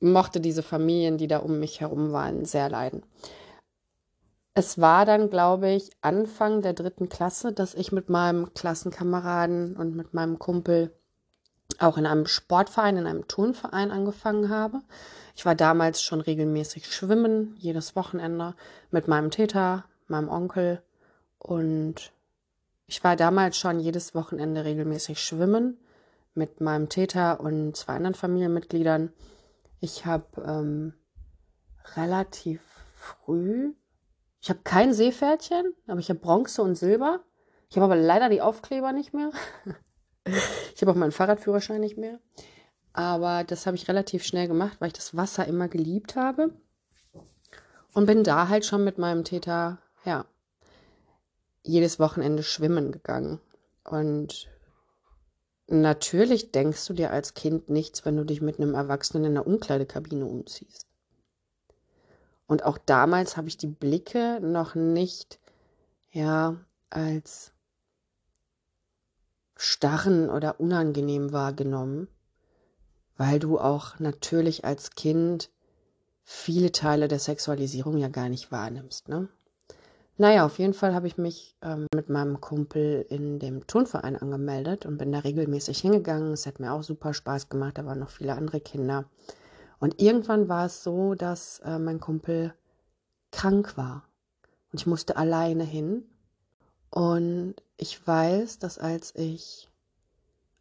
mochte 0.00 0.40
diese 0.40 0.62
Familien, 0.62 1.18
die 1.18 1.26
da 1.26 1.38
um 1.38 1.58
mich 1.58 1.80
herum 1.80 2.12
waren, 2.12 2.44
sehr 2.44 2.68
leiden. 2.68 3.02
Es 4.54 4.80
war 4.80 5.04
dann, 5.04 5.28
glaube 5.28 5.70
ich, 5.70 5.90
Anfang 6.00 6.62
der 6.62 6.72
dritten 6.72 7.08
Klasse, 7.08 7.52
dass 7.52 7.74
ich 7.74 7.92
mit 7.92 8.08
meinem 8.08 8.54
Klassenkameraden 8.54 9.76
und 9.76 9.94
mit 9.94 10.14
meinem 10.14 10.38
Kumpel 10.38 10.92
auch 11.78 11.98
in 11.98 12.06
einem 12.06 12.26
Sportverein, 12.26 12.96
in 12.96 13.06
einem 13.06 13.28
Turnverein 13.28 13.90
angefangen 13.90 14.48
habe. 14.48 14.80
Ich 15.34 15.44
war 15.44 15.54
damals 15.54 16.02
schon 16.02 16.20
regelmäßig 16.20 16.90
schwimmen, 16.90 17.54
jedes 17.58 17.96
Wochenende 17.96 18.54
mit 18.90 19.08
meinem 19.08 19.30
Täter, 19.30 19.84
meinem 20.08 20.30
Onkel 20.30 20.82
und 21.38 22.12
ich 22.86 23.02
war 23.02 23.16
damals 23.16 23.56
schon 23.56 23.80
jedes 23.80 24.14
Wochenende 24.14 24.64
regelmäßig 24.64 25.20
schwimmen 25.20 25.78
mit 26.34 26.60
meinem 26.60 26.88
Täter 26.88 27.40
und 27.40 27.76
zwei 27.76 27.94
anderen 27.94 28.14
Familienmitgliedern. 28.14 29.12
Ich 29.80 30.06
habe 30.06 30.42
ähm, 30.42 30.94
relativ 31.96 32.60
früh, 32.94 33.72
ich 34.46 34.50
habe 34.50 34.60
kein 34.62 34.94
Seepferdchen, 34.94 35.74
aber 35.88 35.98
ich 35.98 36.08
habe 36.08 36.20
Bronze 36.20 36.62
und 36.62 36.76
Silber. 36.76 37.24
Ich 37.68 37.76
habe 37.76 37.86
aber 37.86 37.96
leider 37.96 38.28
die 38.28 38.40
Aufkleber 38.40 38.92
nicht 38.92 39.12
mehr. 39.12 39.32
ich 40.24 40.80
habe 40.80 40.92
auch 40.92 40.96
meinen 40.96 41.10
Fahrradführerschein 41.10 41.80
nicht 41.80 41.98
mehr. 41.98 42.20
Aber 42.92 43.42
das 43.42 43.66
habe 43.66 43.76
ich 43.76 43.88
relativ 43.88 44.22
schnell 44.22 44.46
gemacht, 44.46 44.76
weil 44.78 44.88
ich 44.88 44.94
das 44.94 45.16
Wasser 45.16 45.46
immer 45.46 45.66
geliebt 45.66 46.14
habe. 46.14 46.54
Und 47.92 48.06
bin 48.06 48.22
da 48.22 48.48
halt 48.48 48.64
schon 48.64 48.84
mit 48.84 48.98
meinem 48.98 49.24
Täter, 49.24 49.78
ja, 50.04 50.26
jedes 51.66 51.98
Wochenende 51.98 52.42
schwimmen 52.42 52.92
gegangen. 52.92 53.40
Und 53.84 54.48
natürlich 55.68 56.52
denkst 56.52 56.86
du 56.86 56.94
dir 56.94 57.10
als 57.10 57.34
Kind 57.34 57.68
nichts, 57.70 58.04
wenn 58.04 58.16
du 58.16 58.24
dich 58.24 58.40
mit 58.40 58.58
einem 58.58 58.74
Erwachsenen 58.74 59.24
in 59.24 59.34
der 59.34 59.46
Umkleidekabine 59.46 60.24
umziehst. 60.24 60.86
Und 62.46 62.64
auch 62.64 62.78
damals 62.78 63.36
habe 63.36 63.48
ich 63.48 63.56
die 63.56 63.66
Blicke 63.66 64.40
noch 64.40 64.74
nicht, 64.74 65.40
ja, 66.12 66.56
als 66.90 67.52
starren 69.56 70.30
oder 70.30 70.60
unangenehm 70.60 71.32
wahrgenommen, 71.32 72.08
weil 73.16 73.38
du 73.38 73.58
auch 73.58 73.98
natürlich 73.98 74.64
als 74.64 74.90
Kind 74.90 75.50
viele 76.22 76.72
Teile 76.72 77.08
der 77.08 77.18
Sexualisierung 77.18 77.96
ja 77.96 78.08
gar 78.08 78.28
nicht 78.28 78.52
wahrnimmst. 78.52 79.08
Ne? 79.08 79.28
Naja, 80.18 80.46
auf 80.46 80.58
jeden 80.58 80.72
Fall 80.72 80.94
habe 80.94 81.06
ich 81.06 81.18
mich 81.18 81.54
ähm, 81.60 81.86
mit 81.94 82.08
meinem 82.08 82.40
Kumpel 82.40 83.04
in 83.10 83.38
dem 83.38 83.66
Turnverein 83.66 84.16
angemeldet 84.16 84.86
und 84.86 84.96
bin 84.96 85.12
da 85.12 85.18
regelmäßig 85.18 85.78
hingegangen. 85.78 86.32
Es 86.32 86.46
hat 86.46 86.58
mir 86.58 86.72
auch 86.72 86.82
super 86.82 87.12
Spaß 87.12 87.50
gemacht, 87.50 87.76
da 87.76 87.84
waren 87.84 87.98
noch 87.98 88.08
viele 88.08 88.34
andere 88.34 88.60
Kinder. 88.60 89.04
Und 89.78 90.00
irgendwann 90.00 90.48
war 90.48 90.66
es 90.66 90.82
so, 90.82 91.14
dass 91.14 91.58
äh, 91.60 91.78
mein 91.78 92.00
Kumpel 92.00 92.54
krank 93.30 93.76
war. 93.76 94.04
Und 94.72 94.80
ich 94.80 94.86
musste 94.86 95.18
alleine 95.18 95.64
hin. 95.64 96.04
Und 96.88 97.56
ich 97.76 98.06
weiß, 98.06 98.58
dass 98.58 98.78
als 98.78 99.14
ich 99.16 99.68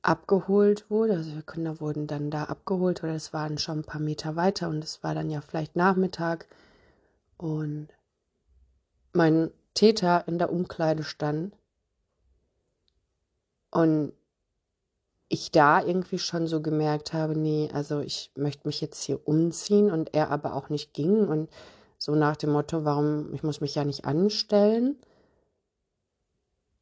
abgeholt 0.02 0.90
wurde, 0.90 1.14
also 1.14 1.34
wir 1.34 1.42
Kinder 1.44 1.80
wurden 1.80 2.08
dann 2.08 2.30
da 2.30 2.44
abgeholt 2.44 3.04
oder 3.04 3.16
es 3.16 3.32
waren 3.32 3.58
schon 3.58 3.80
ein 3.80 3.86
paar 3.86 4.02
Meter 4.02 4.36
weiter 4.36 4.68
und 4.68 4.84
es 4.84 5.02
war 5.02 5.16
dann 5.16 5.30
ja 5.32 5.42
vielleicht 5.42 5.76
Nachmittag 5.76 6.48
und 7.38 7.88
mein 9.16 9.52
Täter 9.74 10.28
in 10.28 10.38
der 10.38 10.52
Umkleide 10.52 11.04
stand 11.04 11.56
und 13.72 14.14
ich 15.28 15.52
da 15.52 15.84
irgendwie 15.84 16.20
schon 16.20 16.48
so 16.48 16.62
gemerkt 16.62 17.14
habe, 17.14 17.36
nee, 17.36 17.70
also 17.74 18.00
ich 18.00 18.32
möchte 18.36 18.68
mich 18.68 18.80
jetzt 18.80 19.04
hier 19.04 19.28
umziehen 19.28 19.92
und 19.92 20.14
er 20.14 20.30
aber 20.30 20.54
auch 20.54 20.70
nicht 20.70 20.94
ging 20.94 21.28
und 21.28 21.50
so 21.98 22.16
nach 22.16 22.36
dem 22.36 22.52
Motto, 22.52 22.86
warum, 22.86 23.34
ich 23.34 23.44
muss 23.44 23.62
mich 23.62 23.76
ja 23.76 23.84
nicht 23.84 24.06
anstellen. 24.06 24.98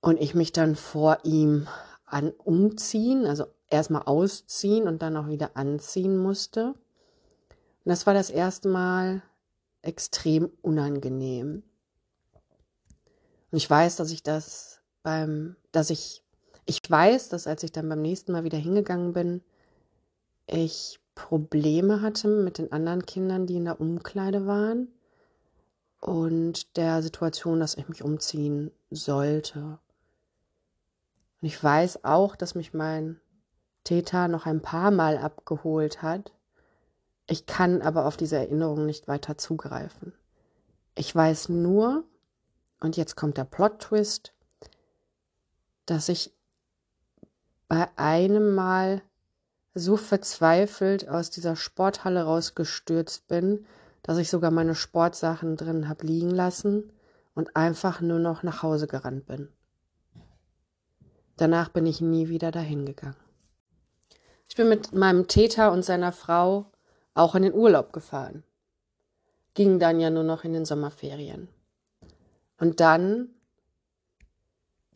Und 0.02 0.20
ich 0.20 0.36
mich 0.36 0.52
dann 0.52 0.76
vor 0.76 1.20
ihm 1.24 1.68
an 2.06 2.32
umziehen, 2.32 3.26
also 3.26 3.46
erstmal 3.70 4.04
ausziehen 4.04 4.86
und 4.88 5.02
dann 5.02 5.16
auch 5.16 5.28
wieder 5.28 5.52
anziehen 5.56 6.18
musste. 6.18 6.74
Und 6.74 7.90
das 7.90 8.06
war 8.06 8.14
das 8.14 8.30
erste 8.30 8.68
Mal 8.68 9.24
extrem 9.82 10.52
unangenehm. 10.62 11.64
Und 13.54 13.58
ich 13.58 13.70
weiß, 13.70 13.98
dass 13.98 14.10
ich 14.10 14.24
das 14.24 14.82
beim, 15.04 15.56
dass 15.72 15.92
ich, 15.92 16.24
ich 16.66 16.82
weiß, 16.90 17.30
dass 17.30 17.46
als 17.46 17.62
ich 17.62 17.72
dann 17.72 17.88
beim 17.88 18.02
nächsten 18.02 18.32
Mal 18.32 18.46
wieder 18.46 18.58
hingegangen 18.58 19.14
bin, 19.14 19.44
ich 20.48 21.00
Probleme 21.14 22.02
hatte 22.02 22.30
mit 22.30 22.58
den 22.58 22.72
anderen 22.72 23.06
Kindern, 23.06 23.46
die 23.46 23.58
in 23.58 23.66
der 23.66 23.80
Umkleide 23.80 24.48
waren 24.48 24.88
und 26.02 26.78
der 26.78 27.04
Situation, 27.04 27.60
dass 27.60 27.78
ich 27.78 27.88
mich 27.88 28.04
umziehen 28.04 28.72
sollte. 28.90 29.78
Und 31.40 31.48
ich 31.48 31.64
weiß 31.64 32.06
auch, 32.06 32.36
dass 32.36 32.56
mich 32.56 32.74
mein 32.74 33.22
Täter 33.84 34.30
noch 34.30 34.48
ein 34.48 34.64
paar 34.64 34.90
Mal 34.90 35.20
abgeholt 35.20 36.02
hat. 36.02 36.34
Ich 37.28 37.46
kann 37.46 37.84
aber 37.84 38.08
auf 38.08 38.18
diese 38.18 38.38
Erinnerung 38.38 38.88
nicht 38.88 39.08
weiter 39.08 39.38
zugreifen. 39.38 40.12
Ich 40.96 41.16
weiß 41.16 41.50
nur, 41.50 42.04
und 42.84 42.98
jetzt 42.98 43.16
kommt 43.16 43.38
der 43.38 43.46
Plot-Twist, 43.46 44.34
dass 45.86 46.10
ich 46.10 46.34
bei 47.70 47.88
einem 47.96 48.54
Mal 48.54 49.02
so 49.74 49.96
verzweifelt 49.96 51.08
aus 51.08 51.30
dieser 51.30 51.56
Sporthalle 51.56 52.24
rausgestürzt 52.24 53.28
bin, 53.28 53.66
dass 54.04 54.18
ich 54.18 54.30
sogar 54.30 54.52
meine 54.52 54.76
Sportsachen 54.76 55.56
drin 55.56 55.88
habe 55.88 56.06
liegen 56.06 56.30
lassen 56.30 56.92
und 57.34 57.56
einfach 57.56 58.02
nur 58.02 58.20
noch 58.20 58.44
nach 58.44 58.62
Hause 58.64 58.86
gerannt 58.86 59.26
bin. 59.26 59.48
Danach 61.38 61.70
bin 61.70 61.86
ich 61.86 62.02
nie 62.02 62.28
wieder 62.28 62.52
dahin 62.52 62.86
gegangen. 62.86 63.16
Ich 64.50 64.58
bin 64.58 64.68
mit 64.68 64.94
meinem 64.94 65.28
Täter 65.28 65.72
und 65.72 65.84
seiner 65.84 66.12
Frau 66.12 66.70
auch 67.14 67.34
in 67.34 67.44
den 67.44 67.54
Urlaub 67.54 67.94
gefahren. 67.94 68.44
Ging 69.54 69.80
dann 69.80 70.02
ja 70.02 70.10
nur 70.10 70.24
noch 70.24 70.44
in 70.44 70.52
den 70.52 70.66
Sommerferien. 70.66 71.48
Und 72.64 72.80
dann 72.80 73.28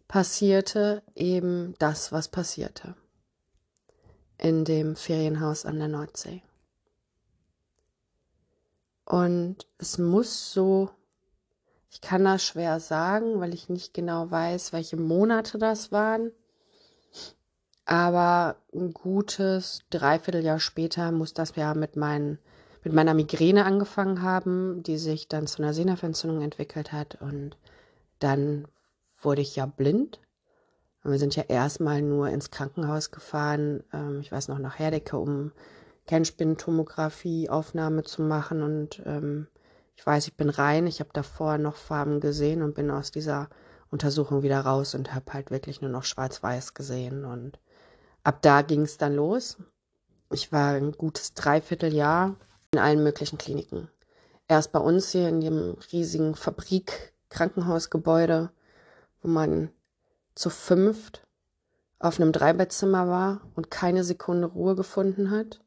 passierte 0.07 1.03
eben 1.15 1.73
das, 1.79 2.13
was 2.13 2.29
passierte. 2.29 2.95
In 4.37 4.63
dem 4.63 4.95
Ferienhaus 4.95 5.65
an 5.65 5.77
der 5.77 5.89
Nordsee. 5.89 6.43
Und 9.03 9.67
es 9.79 9.97
muss 9.97 10.53
so, 10.53 10.91
ich 11.89 11.99
kann 11.99 12.23
das 12.23 12.41
schwer 12.41 12.79
sagen, 12.79 13.41
weil 13.41 13.53
ich 13.53 13.67
nicht 13.67 13.93
genau 13.93 14.31
weiß, 14.31 14.71
welche 14.71 14.95
Monate 14.95 15.57
das 15.57 15.91
waren. 15.91 16.31
Aber 17.83 18.55
ein 18.73 18.93
gutes 18.93 19.81
Dreivierteljahr 19.89 20.61
später 20.61 21.11
muss 21.11 21.33
das 21.33 21.53
ja 21.57 21.73
mit 21.73 21.97
meinen 21.97 22.39
mit 22.83 22.93
meiner 22.93 23.13
Migräne 23.13 23.65
angefangen 23.65 24.21
haben, 24.21 24.83
die 24.83 24.97
sich 24.97 25.27
dann 25.27 25.47
zu 25.47 25.61
einer 25.61 25.73
Sehnerventzündung 25.73 26.41
entwickelt 26.41 26.91
hat. 26.91 27.21
Und 27.21 27.57
dann 28.19 28.67
wurde 29.21 29.41
ich 29.41 29.55
ja 29.55 29.65
blind. 29.65 30.19
Und 31.03 31.11
wir 31.11 31.19
sind 31.19 31.35
ja 31.35 31.43
erstmal 31.43 32.01
nur 32.01 32.29
ins 32.29 32.51
Krankenhaus 32.51 33.11
gefahren, 33.11 33.83
ähm, 33.93 34.19
ich 34.21 34.31
weiß 34.31 34.47
noch, 34.47 34.59
nach 34.59 34.79
Herdecke, 34.79 35.17
um 35.17 35.51
Kernspintomographie-Aufnahme 36.07 38.03
zu 38.03 38.21
machen. 38.21 38.61
Und 38.63 39.01
ähm, 39.05 39.47
ich 39.95 40.05
weiß, 40.05 40.27
ich 40.27 40.35
bin 40.35 40.49
rein. 40.49 40.87
Ich 40.87 40.99
habe 40.99 41.09
davor 41.13 41.57
noch 41.57 41.75
Farben 41.75 42.19
gesehen 42.19 42.61
und 42.61 42.75
bin 42.75 42.91
aus 42.91 43.11
dieser 43.11 43.49
Untersuchung 43.89 44.43
wieder 44.43 44.59
raus 44.61 44.95
und 44.95 45.13
habe 45.13 45.33
halt 45.33 45.49
wirklich 45.51 45.81
nur 45.81 45.91
noch 45.91 46.03
schwarz-weiß 46.03 46.73
gesehen. 46.73 47.25
Und 47.25 47.59
ab 48.23 48.41
da 48.41 48.61
ging 48.61 48.81
es 48.81 48.97
dann 48.97 49.15
los. 49.15 49.57
Ich 50.31 50.51
war 50.51 50.73
ein 50.73 50.91
gutes 50.91 51.33
Dreivierteljahr 51.33 52.35
in 52.71 52.79
allen 52.79 53.03
möglichen 53.03 53.37
Kliniken. 53.37 53.89
Erst 54.47 54.71
bei 54.71 54.79
uns 54.79 55.11
hier 55.11 55.29
in 55.29 55.41
dem 55.41 55.77
riesigen 55.91 56.33
Fabrik-Krankenhausgebäude, 56.35 58.49
wo 59.21 59.27
man 59.27 59.69
zu 60.35 60.49
fünft 60.49 61.27
auf 61.99 62.19
einem 62.19 62.31
Dreibettzimmer 62.31 63.07
war 63.07 63.41
und 63.55 63.71
keine 63.71 64.03
Sekunde 64.03 64.47
Ruhe 64.47 64.75
gefunden 64.75 65.31
hat, 65.31 65.59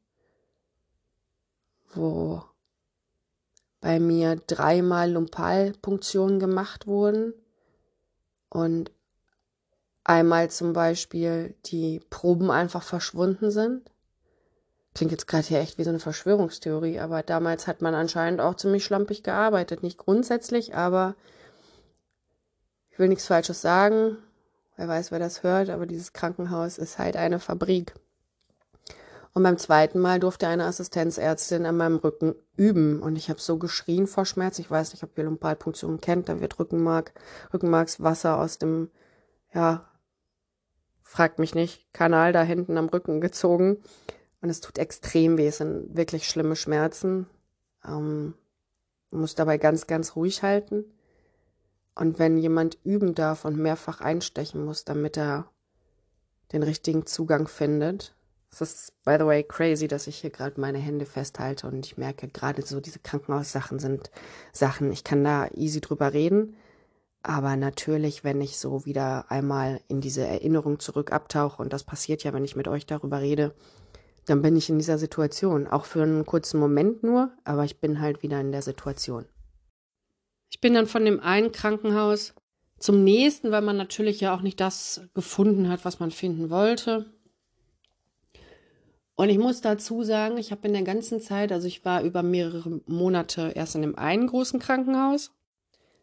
wo 1.93 2.45
bei 3.81 3.99
mir 3.99 4.37
dreimal 4.37 5.11
Lumpalpunktionen 5.11 6.39
gemacht 6.39 6.87
wurden 6.87 7.35
und 8.49 8.93
einmal 10.05 10.51
zum 10.51 10.73
Beispiel 10.73 11.55
die 11.67 12.01
Proben 12.11 12.51
einfach 12.51 12.83
verschwunden 12.83 13.51
sind. 13.51 13.91
Klingt 14.95 15.13
jetzt 15.13 15.29
gerade 15.29 15.47
hier 15.47 15.61
echt 15.61 15.79
wie 15.79 15.85
so 15.85 15.91
eine 15.91 16.01
Verschwörungstheorie, 16.01 16.99
aber 16.99 17.23
damals 17.23 17.67
hat 17.67 17.81
man 17.81 17.95
anscheinend 17.95 18.41
auch 18.41 18.57
ziemlich 18.57 18.85
schlampig 18.85 19.23
gearbeitet. 19.23 19.83
Nicht 19.83 19.99
grundsätzlich, 19.99 20.75
aber 20.75 21.15
ich 22.91 22.99
will 22.99 23.09
nichts 23.09 23.27
Falsches 23.27 23.63
sagen. 23.63 24.17
Wer 24.77 24.89
weiß, 24.89 25.13
wer 25.13 25.19
das 25.19 25.43
hört, 25.43 25.71
aber 25.71 25.87
dieses 25.87 26.13
Krankenhaus 26.13 26.79
ist 26.79 26.99
halt 26.99 27.17
eine 27.17 27.39
Fabrik. 27.39 27.95
Und 29.33 29.45
beim 29.45 29.59
zweiten 29.59 30.01
Mal 30.01 30.19
durfte 30.19 30.49
eine 30.49 30.65
Assistenzärztin 30.65 31.65
an 31.67 31.77
meinem 31.77 31.97
Rücken 31.97 32.35
üben. 32.57 33.01
Und 33.01 33.17
ich 33.17 33.31
habe 33.31 33.41
so 33.41 33.59
geschrien 33.59 34.09
vor 34.09 34.27
Schmerz. 34.27 34.59
Ich 34.59 34.71
weiß 34.71 34.93
nicht, 34.93 35.05
ob 35.05 35.17
ihr 35.17 35.25
Lumpalpunktion 35.25 36.01
kennt. 36.01 36.29
Da 36.29 36.41
wird 36.41 36.59
Rückenmark, 36.59 37.13
Rückenmarkswasser 37.55 38.39
aus 38.39 38.59
dem, 38.59 38.91
ja, 39.55 39.89
fragt 41.05 41.39
mich 41.39 41.55
nicht, 41.55 41.93
Kanal 41.93 42.33
da 42.33 42.43
hinten 42.43 42.77
am 42.77 42.89
Rücken 42.89 43.21
gezogen. 43.21 43.79
Und 44.41 44.51
es 44.51 44.61
tut 44.61 44.79
extrem 44.79 45.37
weh, 45.39 45.49
es 45.49 45.59
sind 45.59 45.97
wirklich 45.97 46.29
schlimme 46.29 46.57
Schmerzen. 46.57 47.27
Ähm, 47.85 48.35
muss 49.11 49.35
dabei 49.35 49.59
ganz, 49.59 49.87
ganz 49.87 50.17
ruhig 50.17 50.43
halten. 50.43 50.85
Und 51.95 52.19
wenn 52.19 52.39
jemand 52.39 52.79
üben 52.85 53.15
darf 53.15 53.45
und 53.45 53.59
mehrfach 53.59 54.01
einstechen 54.01 54.65
muss, 54.65 54.85
damit 54.85 55.17
er 55.17 55.51
den 56.53 56.63
richtigen 56.63 57.07
Zugang 57.07 57.49
findet, 57.49 58.15
es 58.53 58.61
ist, 58.61 59.05
by 59.05 59.17
the 59.19 59.27
way, 59.27 59.45
crazy, 59.45 59.87
dass 59.87 60.09
ich 60.09 60.17
hier 60.17 60.31
gerade 60.31 60.61
meine 60.61 60.79
Hände 60.79 61.07
festhalte 61.07 61.69
und 61.69 61.87
ich 61.87 61.97
merke, 61.99 62.27
gerade 62.29 62.63
so 62.63 62.81
diese 62.81 62.99
Krankenhaussachen 62.99 63.79
sind 63.79 64.11
Sachen, 64.53 64.91
ich 64.93 65.05
kann 65.05 65.23
da 65.23 65.49
easy 65.55 65.81
drüber 65.81 66.13
reden. 66.13 66.57
Aber 67.23 67.55
natürlich, 67.57 68.25
wenn 68.25 68.41
ich 68.41 68.59
so 68.59 68.87
wieder 68.87 69.31
einmal 69.31 69.81
in 69.89 70.01
diese 70.01 70.27
Erinnerung 70.27 70.81
zurück 70.81 71.13
abtauche, 71.13 71.63
und 71.63 71.73
das 71.73 71.85
passiert 71.85 72.25
ja, 72.25 72.33
wenn 72.33 72.45
ich 72.45 72.57
mit 72.57 72.67
euch 72.67 72.87
darüber 72.87 73.21
rede, 73.21 73.55
dann 74.31 74.43
bin 74.43 74.57
ich 74.57 74.71
in 74.71 74.79
dieser 74.79 74.99
Situation. 74.99 75.67
Auch 75.67 75.85
für 75.85 76.03
einen 76.03 76.25
kurzen 76.25 76.61
Moment 76.61 77.03
nur, 77.03 77.33
aber 77.45 77.65
ich 77.65 77.81
bin 77.81 78.01
halt 78.01 78.23
wieder 78.23 78.41
in 78.41 78.53
der 78.53 78.63
Situation. 78.63 79.27
Ich 80.51 80.61
bin 80.61 80.75
dann 80.75 80.87
von 80.87 81.05
dem 81.05 81.21
einen 81.21 81.53
Krankenhaus 81.53 82.35
zum 82.79 83.05
nächsten, 83.05 83.51
weil 83.51 83.63
man 83.63 83.77
natürlich 83.77 84.21
ja 84.21 84.35
auch 84.35 84.41
nicht 84.41 84.61
das 84.61 85.03
gefunden 85.15 85.69
hat, 85.69 85.85
was 85.85 86.01
man 86.01 86.11
finden 86.11 86.49
wollte. 86.49 87.13
Und 89.17 89.29
ich 89.29 89.39
muss 89.39 89.61
dazu 89.61 90.03
sagen, 90.03 90.39
ich 90.39 90.51
habe 90.51 90.67
in 90.67 90.73
der 90.73 90.83
ganzen 90.83 91.21
Zeit, 91.21 91.53
also 91.53 91.67
ich 91.67 91.85
war 91.85 92.03
über 92.03 92.23
mehrere 92.23 92.81
Monate 92.87 93.53
erst 93.55 93.75
in 93.75 93.83
dem 93.83 93.99
einen 93.99 94.29
großen 94.29 94.61
Krankenhaus 94.61 95.33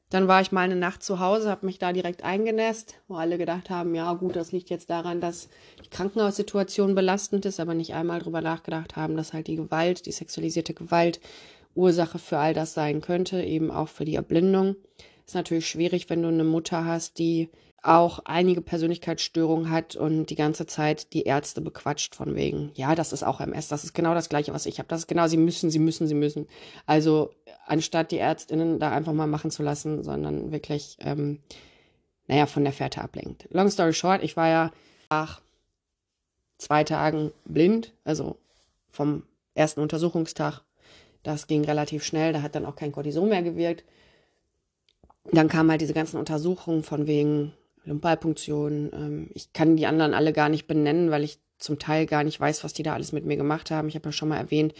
dann 0.09 0.27
war 0.27 0.41
ich 0.41 0.51
mal 0.51 0.61
eine 0.61 0.75
Nacht 0.75 1.03
zu 1.03 1.19
Hause, 1.19 1.49
habe 1.49 1.65
mich 1.65 1.79
da 1.79 1.91
direkt 1.91 2.23
eingenässt, 2.23 2.95
wo 3.07 3.15
alle 3.15 3.37
gedacht 3.37 3.69
haben, 3.69 3.93
ja 3.93 4.13
gut, 4.13 4.35
das 4.35 4.51
liegt 4.51 4.69
jetzt 4.69 4.89
daran, 4.89 5.19
dass 5.19 5.49
die 5.83 5.89
Krankenhaussituation 5.89 6.95
belastend 6.95 7.45
ist, 7.45 7.59
aber 7.59 7.73
nicht 7.73 7.93
einmal 7.93 8.19
drüber 8.19 8.41
nachgedacht 8.41 8.95
haben, 8.95 9.17
dass 9.17 9.33
halt 9.33 9.47
die 9.47 9.57
Gewalt, 9.57 10.05
die 10.05 10.11
sexualisierte 10.13 10.73
Gewalt 10.73 11.19
Ursache 11.75 12.19
für 12.19 12.39
all 12.39 12.53
das 12.53 12.73
sein 12.73 13.01
könnte, 13.01 13.41
eben 13.43 13.69
auch 13.69 13.89
für 13.89 14.05
die 14.05 14.15
Erblindung. 14.15 14.75
Ist 15.25 15.35
natürlich 15.35 15.67
schwierig, 15.67 16.09
wenn 16.09 16.23
du 16.23 16.29
eine 16.29 16.45
Mutter 16.45 16.85
hast, 16.85 17.19
die 17.19 17.49
auch 17.87 18.19
einige 18.25 18.61
Persönlichkeitsstörungen 18.61 19.71
hat 19.71 19.95
und 19.95 20.25
die 20.25 20.35
ganze 20.35 20.65
Zeit 20.65 21.13
die 21.13 21.23
Ärzte 21.23 21.61
bequatscht 21.61 22.15
von 22.15 22.35
wegen, 22.35 22.71
ja, 22.75 22.95
das 22.95 23.13
ist 23.13 23.23
auch 23.23 23.39
MS, 23.39 23.69
das 23.69 23.85
ist 23.85 23.93
genau 23.93 24.13
das 24.13 24.27
gleiche, 24.27 24.53
was 24.53 24.65
ich 24.65 24.79
habe. 24.79 24.89
Das 24.89 25.01
ist 25.01 25.07
genau, 25.07 25.27
sie 25.27 25.37
müssen, 25.37 25.71
sie 25.71 25.79
müssen, 25.79 26.05
sie 26.05 26.13
müssen. 26.13 26.47
Also 26.85 27.31
anstatt 27.65 28.11
die 28.11 28.17
Ärztinnen 28.17 28.79
da 28.79 28.91
einfach 28.91 29.13
mal 29.13 29.27
machen 29.27 29.51
zu 29.51 29.63
lassen, 29.63 30.03
sondern 30.03 30.51
wirklich, 30.51 30.97
ähm, 30.99 31.39
naja, 32.27 32.45
von 32.45 32.65
der 32.65 32.73
Fährte 32.73 33.01
ablenkt. 33.01 33.47
Long 33.51 33.69
story 33.69 33.93
short, 33.93 34.21
ich 34.21 34.35
war 34.35 34.49
ja 34.49 34.71
nach 35.09 35.39
zwei 36.57 36.83
Tagen 36.83 37.31
blind, 37.45 37.93
also 38.03 38.35
vom 38.91 39.23
ersten 39.55 39.79
Untersuchungstag. 39.79 40.61
Das 41.23 41.47
ging 41.47 41.63
relativ 41.63 42.03
schnell, 42.03 42.33
da 42.33 42.41
hat 42.41 42.55
dann 42.55 42.65
auch 42.65 42.75
kein 42.75 42.91
Cortison 42.91 43.29
mehr 43.29 43.43
gewirkt. 43.43 43.85
Dann 45.31 45.47
kamen 45.47 45.71
halt 45.71 45.79
diese 45.79 45.93
ganzen 45.93 46.17
Untersuchungen 46.17 46.83
von 46.83 47.07
wegen 47.07 47.53
Lumpalpunktion. 47.87 48.91
Ähm, 48.93 49.29
ich 49.33 49.53
kann 49.53 49.75
die 49.75 49.87
anderen 49.87 50.13
alle 50.13 50.33
gar 50.33 50.49
nicht 50.49 50.67
benennen, 50.67 51.09
weil 51.11 51.23
ich 51.23 51.39
zum 51.57 51.79
Teil 51.79 52.05
gar 52.05 52.23
nicht 52.23 52.39
weiß, 52.39 52.63
was 52.63 52.73
die 52.73 52.83
da 52.83 52.93
alles 52.93 53.11
mit 53.11 53.25
mir 53.25 53.37
gemacht 53.37 53.71
haben. 53.71 53.87
Ich 53.87 53.95
habe 53.95 54.09
ja 54.09 54.11
schon 54.11 54.29
mal 54.29 54.37
erwähnt, 54.37 54.73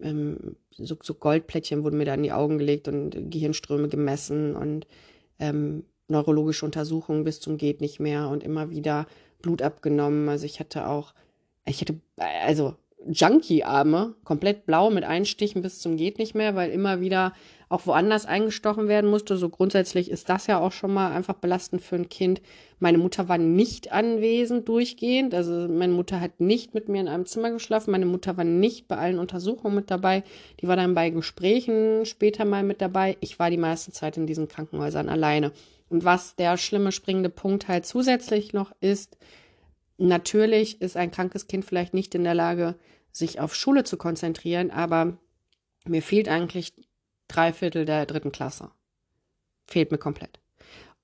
ähm, 0.00 0.56
so, 0.70 0.96
so, 1.02 1.14
Goldplättchen 1.14 1.84
wurden 1.84 1.98
mir 1.98 2.04
da 2.04 2.14
in 2.14 2.22
die 2.22 2.32
Augen 2.32 2.58
gelegt 2.58 2.88
und 2.88 3.30
Gehirnströme 3.30 3.88
gemessen 3.88 4.56
und 4.56 4.86
ähm, 5.38 5.84
neurologische 6.08 6.64
Untersuchungen 6.64 7.24
bis 7.24 7.40
zum 7.40 7.58
geht 7.58 7.80
nicht 7.80 8.00
mehr 8.00 8.28
und 8.28 8.42
immer 8.42 8.70
wieder 8.70 9.06
Blut 9.40 9.62
abgenommen. 9.62 10.28
Also 10.28 10.46
ich 10.46 10.60
hatte 10.60 10.88
auch, 10.88 11.14
ich 11.66 11.80
hatte, 11.80 12.00
also 12.16 12.74
Junkie-Arme, 13.06 14.14
komplett 14.24 14.66
blau 14.66 14.90
mit 14.90 15.04
Einstichen 15.04 15.62
bis 15.62 15.78
zum 15.78 15.96
geht 15.96 16.18
nicht 16.18 16.34
mehr, 16.34 16.54
weil 16.54 16.70
immer 16.70 17.00
wieder 17.00 17.34
auch 17.68 17.86
woanders 17.86 18.26
eingestochen 18.26 18.88
werden 18.88 19.10
musste. 19.10 19.36
So 19.36 19.48
grundsätzlich 19.48 20.10
ist 20.10 20.28
das 20.28 20.46
ja 20.46 20.58
auch 20.58 20.72
schon 20.72 20.92
mal 20.92 21.12
einfach 21.12 21.34
belastend 21.34 21.82
für 21.82 21.96
ein 21.96 22.08
Kind. 22.08 22.40
Meine 22.78 22.98
Mutter 22.98 23.28
war 23.28 23.38
nicht 23.38 23.92
anwesend 23.92 24.68
durchgehend. 24.68 25.34
Also 25.34 25.68
meine 25.68 25.92
Mutter 25.92 26.20
hat 26.20 26.40
nicht 26.40 26.74
mit 26.74 26.88
mir 26.88 27.00
in 27.00 27.08
einem 27.08 27.26
Zimmer 27.26 27.50
geschlafen. 27.50 27.90
Meine 27.90 28.06
Mutter 28.06 28.36
war 28.36 28.44
nicht 28.44 28.88
bei 28.88 28.96
allen 28.96 29.18
Untersuchungen 29.18 29.74
mit 29.74 29.90
dabei. 29.90 30.22
Die 30.60 30.68
war 30.68 30.76
dann 30.76 30.94
bei 30.94 31.10
Gesprächen 31.10 32.04
später 32.04 32.44
mal 32.44 32.62
mit 32.62 32.80
dabei. 32.80 33.16
Ich 33.20 33.38
war 33.38 33.50
die 33.50 33.56
meiste 33.56 33.92
Zeit 33.92 34.16
in 34.16 34.26
diesen 34.26 34.48
Krankenhäusern 34.48 35.08
alleine. 35.08 35.52
Und 35.88 36.04
was 36.04 36.36
der 36.36 36.56
schlimme 36.56 36.92
springende 36.92 37.30
Punkt 37.30 37.68
halt 37.68 37.86
zusätzlich 37.86 38.52
noch 38.52 38.72
ist, 38.80 39.16
natürlich 39.98 40.80
ist 40.80 40.96
ein 40.96 41.10
krankes 41.10 41.46
Kind 41.46 41.64
vielleicht 41.64 41.94
nicht 41.94 42.14
in 42.14 42.24
der 42.24 42.34
Lage, 42.34 42.74
sich 43.12 43.40
auf 43.40 43.54
Schule 43.54 43.84
zu 43.84 43.96
konzentrieren, 43.96 44.70
aber 44.70 45.18
mir 45.86 46.02
fehlt 46.02 46.28
eigentlich 46.28 46.72
drei 47.28 47.52
Viertel 47.52 47.84
der 47.84 48.06
dritten 48.06 48.32
Klasse. 48.32 48.70
Fehlt 49.66 49.90
mir 49.90 49.98
komplett. 49.98 50.40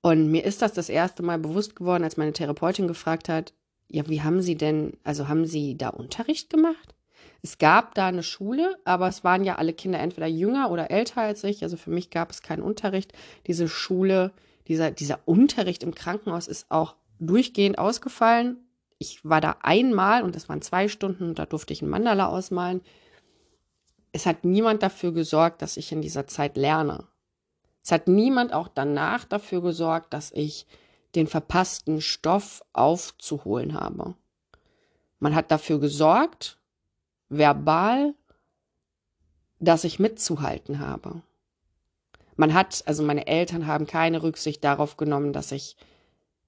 Und 0.01 0.31
mir 0.31 0.43
ist 0.43 0.61
das 0.61 0.73
das 0.73 0.89
erste 0.89 1.23
Mal 1.23 1.37
bewusst 1.37 1.75
geworden, 1.75 2.03
als 2.03 2.17
meine 2.17 2.33
Therapeutin 2.33 2.87
gefragt 2.87 3.29
hat, 3.29 3.53
ja, 3.87 4.07
wie 4.07 4.21
haben 4.21 4.41
Sie 4.41 4.55
denn, 4.55 4.93
also 5.03 5.27
haben 5.27 5.45
Sie 5.45 5.77
da 5.77 5.89
Unterricht 5.89 6.49
gemacht? 6.49 6.95
Es 7.43 7.57
gab 7.57 7.95
da 7.95 8.07
eine 8.07 8.23
Schule, 8.23 8.77
aber 8.85 9.07
es 9.07 9.23
waren 9.23 9.43
ja 9.43 9.55
alle 9.55 9.73
Kinder 9.73 9.99
entweder 9.99 10.27
jünger 10.27 10.71
oder 10.71 10.91
älter 10.91 11.21
als 11.21 11.43
ich. 11.43 11.63
Also 11.63 11.75
für 11.75 11.89
mich 11.89 12.09
gab 12.09 12.31
es 12.31 12.41
keinen 12.41 12.61
Unterricht. 12.61 13.13
Diese 13.47 13.67
Schule, 13.67 14.31
dieser, 14.67 14.91
dieser 14.91 15.19
Unterricht 15.25 15.83
im 15.83 15.93
Krankenhaus 15.93 16.47
ist 16.47 16.67
auch 16.69 16.95
durchgehend 17.19 17.79
ausgefallen. 17.79 18.57
Ich 18.97 19.25
war 19.25 19.41
da 19.41 19.57
einmal 19.61 20.23
und 20.23 20.35
das 20.35 20.49
waren 20.49 20.61
zwei 20.61 20.87
Stunden 20.87 21.29
und 21.29 21.39
da 21.39 21.45
durfte 21.45 21.73
ich 21.73 21.81
ein 21.81 21.89
Mandala 21.89 22.27
ausmalen 22.27 22.81
es 24.11 24.25
hat 24.25 24.43
niemand 24.43 24.83
dafür 24.83 25.13
gesorgt, 25.13 25.61
dass 25.61 25.77
ich 25.77 25.91
in 25.91 26.01
dieser 26.01 26.27
Zeit 26.27 26.57
lerne. 26.57 27.07
Es 27.83 27.91
hat 27.91 28.07
niemand 28.07 28.53
auch 28.53 28.67
danach 28.67 29.25
dafür 29.25 29.61
gesorgt, 29.61 30.13
dass 30.13 30.31
ich 30.31 30.67
den 31.15 31.27
verpassten 31.27 32.01
Stoff 32.01 32.63
aufzuholen 32.73 33.73
habe. 33.73 34.15
Man 35.19 35.35
hat 35.35 35.51
dafür 35.51 35.79
gesorgt, 35.79 36.59
verbal, 37.29 38.13
dass 39.59 39.83
ich 39.83 39.99
mitzuhalten 39.99 40.79
habe. 40.79 41.21
Man 42.35 42.53
hat, 42.53 42.83
also 42.87 43.03
meine 43.03 43.27
Eltern 43.27 43.67
haben 43.67 43.85
keine 43.85 44.23
Rücksicht 44.23 44.63
darauf 44.63 44.97
genommen, 44.97 45.33
dass 45.33 45.51
ich 45.51 45.75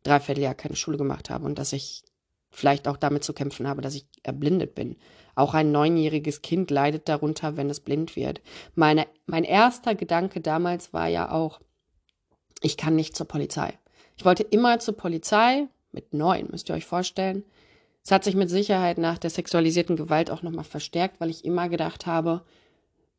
dreiviertel 0.04 0.42
Jahr 0.42 0.56
keine 0.56 0.76
Schule 0.76 0.98
gemacht 0.98 1.30
habe 1.30 1.46
und 1.46 1.60
dass 1.60 1.74
ich 1.74 2.04
vielleicht 2.52 2.88
auch 2.88 2.98
damit 2.98 3.24
zu 3.24 3.34
kämpfen 3.34 3.68
habe, 3.68 3.82
dass 3.82 3.96
ich 3.96 4.06
erblindet 4.24 4.76
bin. 4.76 4.98
Auch 5.36 5.54
ein 5.54 5.72
neunjähriges 5.72 6.42
Kind 6.42 6.70
leidet 6.70 7.10
darunter, 7.10 7.58
wenn 7.58 7.70
es 7.70 7.80
blind 7.80 8.16
wird. 8.16 8.42
Meine, 8.76 9.08
mein 9.26 9.44
erster 9.44 9.96
Gedanke 9.96 10.42
damals 10.42 10.94
war 10.94 11.08
ja 11.08 11.32
auch, 11.32 11.60
ich 12.62 12.78
kann 12.78 12.96
nicht 12.96 13.16
zur 13.16 13.28
Polizei. 13.28 13.78
Ich 14.16 14.26
wollte 14.26 14.44
immer 14.44 14.80
zur 14.80 14.96
Polizei, 14.96 15.68
mit 15.92 16.14
neun, 16.14 16.48
müsst 16.52 16.70
ihr 16.70 16.76
euch 16.76 16.86
vorstellen. 16.86 17.44
Es 18.04 18.12
hat 18.12 18.24
sich 18.24 18.36
mit 18.36 18.50
Sicherheit 18.50 18.98
nach 18.98 19.18
der 19.18 19.30
sexualisierten 19.30 19.96
Gewalt 19.96 20.30
auch 20.30 20.42
nochmal 20.42 20.66
verstärkt, 20.66 21.22
weil 21.22 21.30
ich 21.30 21.46
immer 21.46 21.70
gedacht 21.70 22.06
habe, 22.06 22.42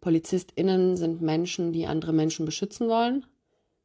PolizistInnen 0.00 0.96
sind 0.96 1.22
Menschen, 1.22 1.72
die 1.72 1.86
andere 1.86 2.12
Menschen 2.12 2.44
beschützen 2.44 2.88
wollen. 2.88 3.24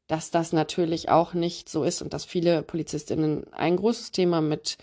Dass 0.07 0.31
das 0.31 0.53
natürlich 0.53 1.09
auch 1.09 1.33
nicht 1.33 1.69
so 1.69 1.83
ist 1.83 2.01
und 2.01 2.13
dass 2.13 2.25
viele 2.25 2.63
PolizistInnen 2.63 3.45
ein 3.53 3.77
großes 3.77 4.11
Thema 4.11 4.41
mit 4.41 4.77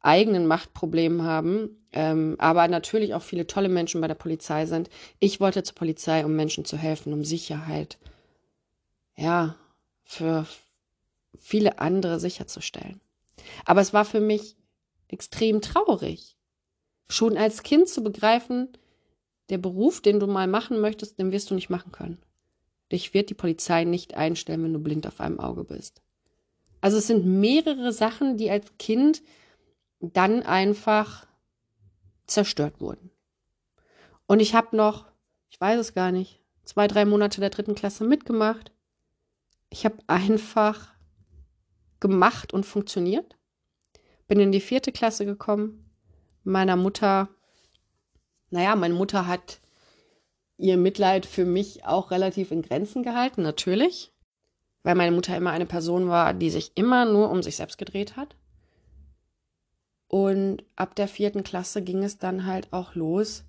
eigenen 0.00 0.46
Machtproblemen 0.46 1.22
haben, 1.22 1.85
ähm, 1.96 2.36
aber 2.38 2.68
natürlich 2.68 3.14
auch 3.14 3.22
viele 3.22 3.46
tolle 3.46 3.70
Menschen 3.70 4.02
bei 4.02 4.06
der 4.06 4.14
Polizei 4.14 4.66
sind. 4.66 4.90
Ich 5.18 5.40
wollte 5.40 5.62
zur 5.62 5.74
Polizei, 5.74 6.26
um 6.26 6.36
Menschen 6.36 6.66
zu 6.66 6.76
helfen, 6.76 7.14
um 7.14 7.24
Sicherheit, 7.24 7.96
ja, 9.16 9.56
für 10.04 10.46
viele 11.38 11.78
andere 11.78 12.20
sicherzustellen. 12.20 13.00
Aber 13.64 13.80
es 13.80 13.94
war 13.94 14.04
für 14.04 14.20
mich 14.20 14.56
extrem 15.08 15.62
traurig, 15.62 16.36
schon 17.08 17.38
als 17.38 17.62
Kind 17.62 17.88
zu 17.88 18.02
begreifen, 18.02 18.68
der 19.48 19.56
Beruf, 19.56 20.02
den 20.02 20.20
du 20.20 20.26
mal 20.26 20.48
machen 20.48 20.80
möchtest, 20.80 21.18
den 21.18 21.32
wirst 21.32 21.50
du 21.50 21.54
nicht 21.54 21.70
machen 21.70 21.92
können. 21.92 22.18
Dich 22.92 23.14
wird 23.14 23.30
die 23.30 23.34
Polizei 23.34 23.84
nicht 23.84 24.14
einstellen, 24.14 24.62
wenn 24.64 24.74
du 24.74 24.80
blind 24.80 25.06
auf 25.06 25.18
einem 25.18 25.40
Auge 25.40 25.64
bist. 25.64 26.02
Also 26.82 26.98
es 26.98 27.06
sind 27.06 27.24
mehrere 27.24 27.92
Sachen, 27.94 28.36
die 28.36 28.50
als 28.50 28.76
Kind 28.78 29.22
dann 30.00 30.42
einfach 30.42 31.26
zerstört 32.26 32.80
wurden. 32.80 33.10
Und 34.26 34.40
ich 34.40 34.54
habe 34.54 34.76
noch, 34.76 35.06
ich 35.48 35.60
weiß 35.60 35.78
es 35.78 35.94
gar 35.94 36.12
nicht, 36.12 36.40
zwei, 36.64 36.88
drei 36.88 37.04
Monate 37.04 37.40
der 37.40 37.50
dritten 37.50 37.74
Klasse 37.74 38.04
mitgemacht. 38.04 38.72
Ich 39.70 39.84
habe 39.84 39.96
einfach 40.06 40.92
gemacht 42.00 42.52
und 42.52 42.64
funktioniert. 42.64 43.36
Bin 44.28 44.40
in 44.40 44.52
die 44.52 44.60
vierte 44.60 44.92
Klasse 44.92 45.24
gekommen. 45.24 45.90
Meiner 46.42 46.76
Mutter, 46.76 47.28
naja, 48.50 48.76
meine 48.76 48.94
Mutter 48.94 49.26
hat 49.26 49.60
ihr 50.58 50.76
Mitleid 50.76 51.26
für 51.26 51.44
mich 51.44 51.84
auch 51.84 52.10
relativ 52.10 52.50
in 52.50 52.62
Grenzen 52.62 53.02
gehalten, 53.02 53.42
natürlich. 53.42 54.12
Weil 54.82 54.94
meine 54.94 55.14
Mutter 55.14 55.36
immer 55.36 55.50
eine 55.50 55.66
Person 55.66 56.08
war, 56.08 56.32
die 56.32 56.50
sich 56.50 56.72
immer 56.76 57.04
nur 57.04 57.30
um 57.30 57.42
sich 57.42 57.56
selbst 57.56 57.78
gedreht 57.78 58.16
hat. 58.16 58.36
Und 60.08 60.64
ab 60.76 60.94
der 60.94 61.08
vierten 61.08 61.42
Klasse 61.42 61.82
ging 61.82 62.04
es 62.04 62.18
dann 62.18 62.46
halt 62.46 62.72
auch 62.72 62.94
los, 62.94 63.44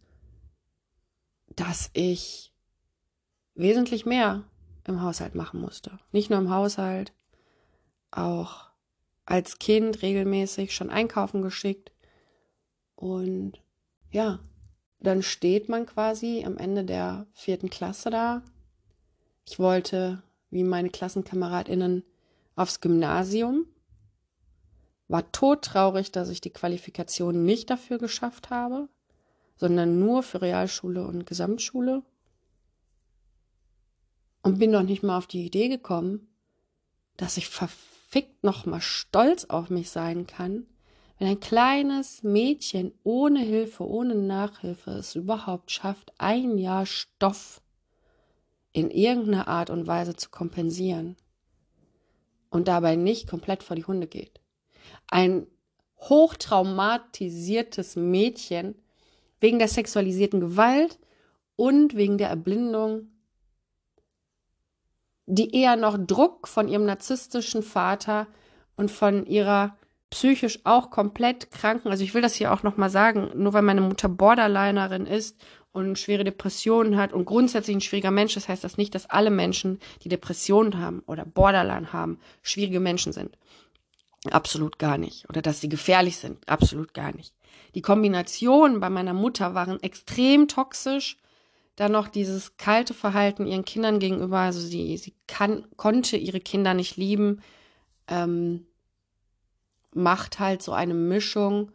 dass 1.55 1.89
ich 1.93 2.53
wesentlich 3.53 4.05
mehr 4.05 4.43
im 4.85 5.01
Haushalt 5.01 5.35
machen 5.35 5.61
musste. 5.61 5.99
Nicht 6.11 6.29
nur 6.29 6.39
im 6.39 6.49
Haushalt, 6.49 7.13
auch 8.11 8.67
als 9.25 9.59
Kind 9.59 10.01
regelmäßig 10.01 10.73
schon 10.73 10.89
einkaufen 10.89 11.41
geschickt. 11.41 11.91
Und 12.95 13.61
ja, 14.11 14.39
dann 14.99 15.21
steht 15.21 15.69
man 15.69 15.85
quasi 15.85 16.43
am 16.45 16.57
Ende 16.57 16.85
der 16.85 17.27
vierten 17.33 17.69
Klasse 17.69 18.09
da. 18.09 18.41
Ich 19.45 19.59
wollte, 19.59 20.23
wie 20.49 20.63
meine 20.63 20.89
KlassenkameradInnen, 20.89 22.03
aufs 22.55 22.81
Gymnasium 22.81 23.67
war 25.07 25.31
todtraurig, 25.31 26.11
dass 26.11 26.29
ich 26.29 26.41
die 26.41 26.49
Qualifikation 26.49 27.45
nicht 27.45 27.69
dafür 27.69 27.97
geschafft 27.97 28.49
habe, 28.49 28.89
sondern 29.55 29.99
nur 29.99 30.23
für 30.23 30.41
Realschule 30.41 31.05
und 31.05 31.25
Gesamtschule. 31.25 32.03
Und 34.43 34.59
bin 34.59 34.71
doch 34.71 34.83
nicht 34.83 35.03
mal 35.03 35.17
auf 35.17 35.27
die 35.27 35.45
Idee 35.45 35.69
gekommen, 35.69 36.27
dass 37.15 37.37
ich 37.37 37.49
verfickt 37.49 38.43
noch 38.43 38.65
mal 38.65 38.81
stolz 38.81 39.45
auf 39.45 39.69
mich 39.69 39.89
sein 39.89 40.27
kann, 40.27 40.65
wenn 41.19 41.27
ein 41.27 41.39
kleines 41.39 42.21
Mädchen 42.21 42.93
ohne 43.03 43.39
Hilfe, 43.39 43.87
ohne 43.87 44.13
Nachhilfe 44.13 44.91
es 44.91 45.15
überhaupt 45.15 45.71
schafft, 45.71 46.13
ein 46.19 46.57
Jahr 46.59 46.85
Stoff 46.85 47.61
in 48.71 48.91
irgendeiner 48.91 49.47
Art 49.47 49.71
und 49.71 49.87
Weise 49.87 50.15
zu 50.15 50.29
kompensieren 50.29 51.15
und 52.51 52.67
dabei 52.67 52.95
nicht 52.95 53.27
komplett 53.27 53.63
vor 53.63 53.75
die 53.75 53.85
Hunde 53.85 54.05
geht 54.05 54.39
ein 55.07 55.47
hochtraumatisiertes 55.99 57.95
Mädchen 57.95 58.75
wegen 59.39 59.59
der 59.59 59.67
sexualisierten 59.67 60.39
Gewalt 60.39 60.99
und 61.55 61.95
wegen 61.95 62.17
der 62.17 62.29
Erblindung, 62.29 63.09
die 65.25 65.55
eher 65.55 65.75
noch 65.75 65.97
Druck 65.99 66.47
von 66.47 66.67
ihrem 66.67 66.85
narzisstischen 66.85 67.63
Vater 67.63 68.27
und 68.75 68.91
von 68.91 69.25
ihrer 69.25 69.75
psychisch 70.09 70.59
auch 70.63 70.89
komplett 70.89 71.51
kranken, 71.51 71.89
also 71.89 72.03
ich 72.03 72.13
will 72.13 72.21
das 72.21 72.35
hier 72.35 72.53
auch 72.53 72.63
nochmal 72.63 72.89
sagen, 72.89 73.31
nur 73.35 73.53
weil 73.53 73.61
meine 73.61 73.81
Mutter 73.81 74.07
Borderlinerin 74.07 75.05
ist 75.05 75.37
und 75.73 75.99
schwere 75.99 76.23
Depressionen 76.23 76.95
hat 76.95 77.11
und 77.11 77.25
grundsätzlich 77.25 77.75
ein 77.75 77.81
schwieriger 77.81 78.11
Mensch 78.11 78.37
ist, 78.37 78.47
heißt 78.47 78.63
das 78.63 78.77
nicht, 78.77 78.95
dass 78.95 79.09
alle 79.09 79.29
Menschen, 79.29 79.79
die 80.03 80.09
Depressionen 80.09 80.79
haben 80.79 81.03
oder 81.07 81.25
Borderline 81.25 81.91
haben, 81.91 82.19
schwierige 82.41 82.79
Menschen 82.79 83.11
sind. 83.11 83.37
Absolut 84.31 84.79
gar 84.79 84.97
nicht. 84.97 85.29
Oder 85.29 85.41
dass 85.41 85.61
sie 85.61 85.69
gefährlich 85.69 86.17
sind. 86.17 86.47
Absolut 86.47 86.93
gar 86.93 87.15
nicht. 87.15 87.33
Die 87.75 87.81
Kombinationen 87.81 88.79
bei 88.79 88.89
meiner 88.89 89.13
Mutter 89.13 89.53
waren 89.53 89.81
extrem 89.81 90.47
toxisch. 90.47 91.17
Dann 91.75 91.91
noch 91.91 92.07
dieses 92.07 92.57
kalte 92.57 92.93
Verhalten 92.93 93.45
ihren 93.45 93.65
Kindern 93.65 93.99
gegenüber. 93.99 94.39
Also 94.39 94.59
sie, 94.59 94.97
sie 94.97 95.13
kann, 95.27 95.65
konnte 95.75 96.17
ihre 96.17 96.39
Kinder 96.39 96.73
nicht 96.73 96.97
lieben. 96.97 97.41
Ähm, 98.07 98.65
macht 99.93 100.39
halt 100.39 100.61
so 100.61 100.71
eine 100.71 100.93
Mischung, 100.93 101.71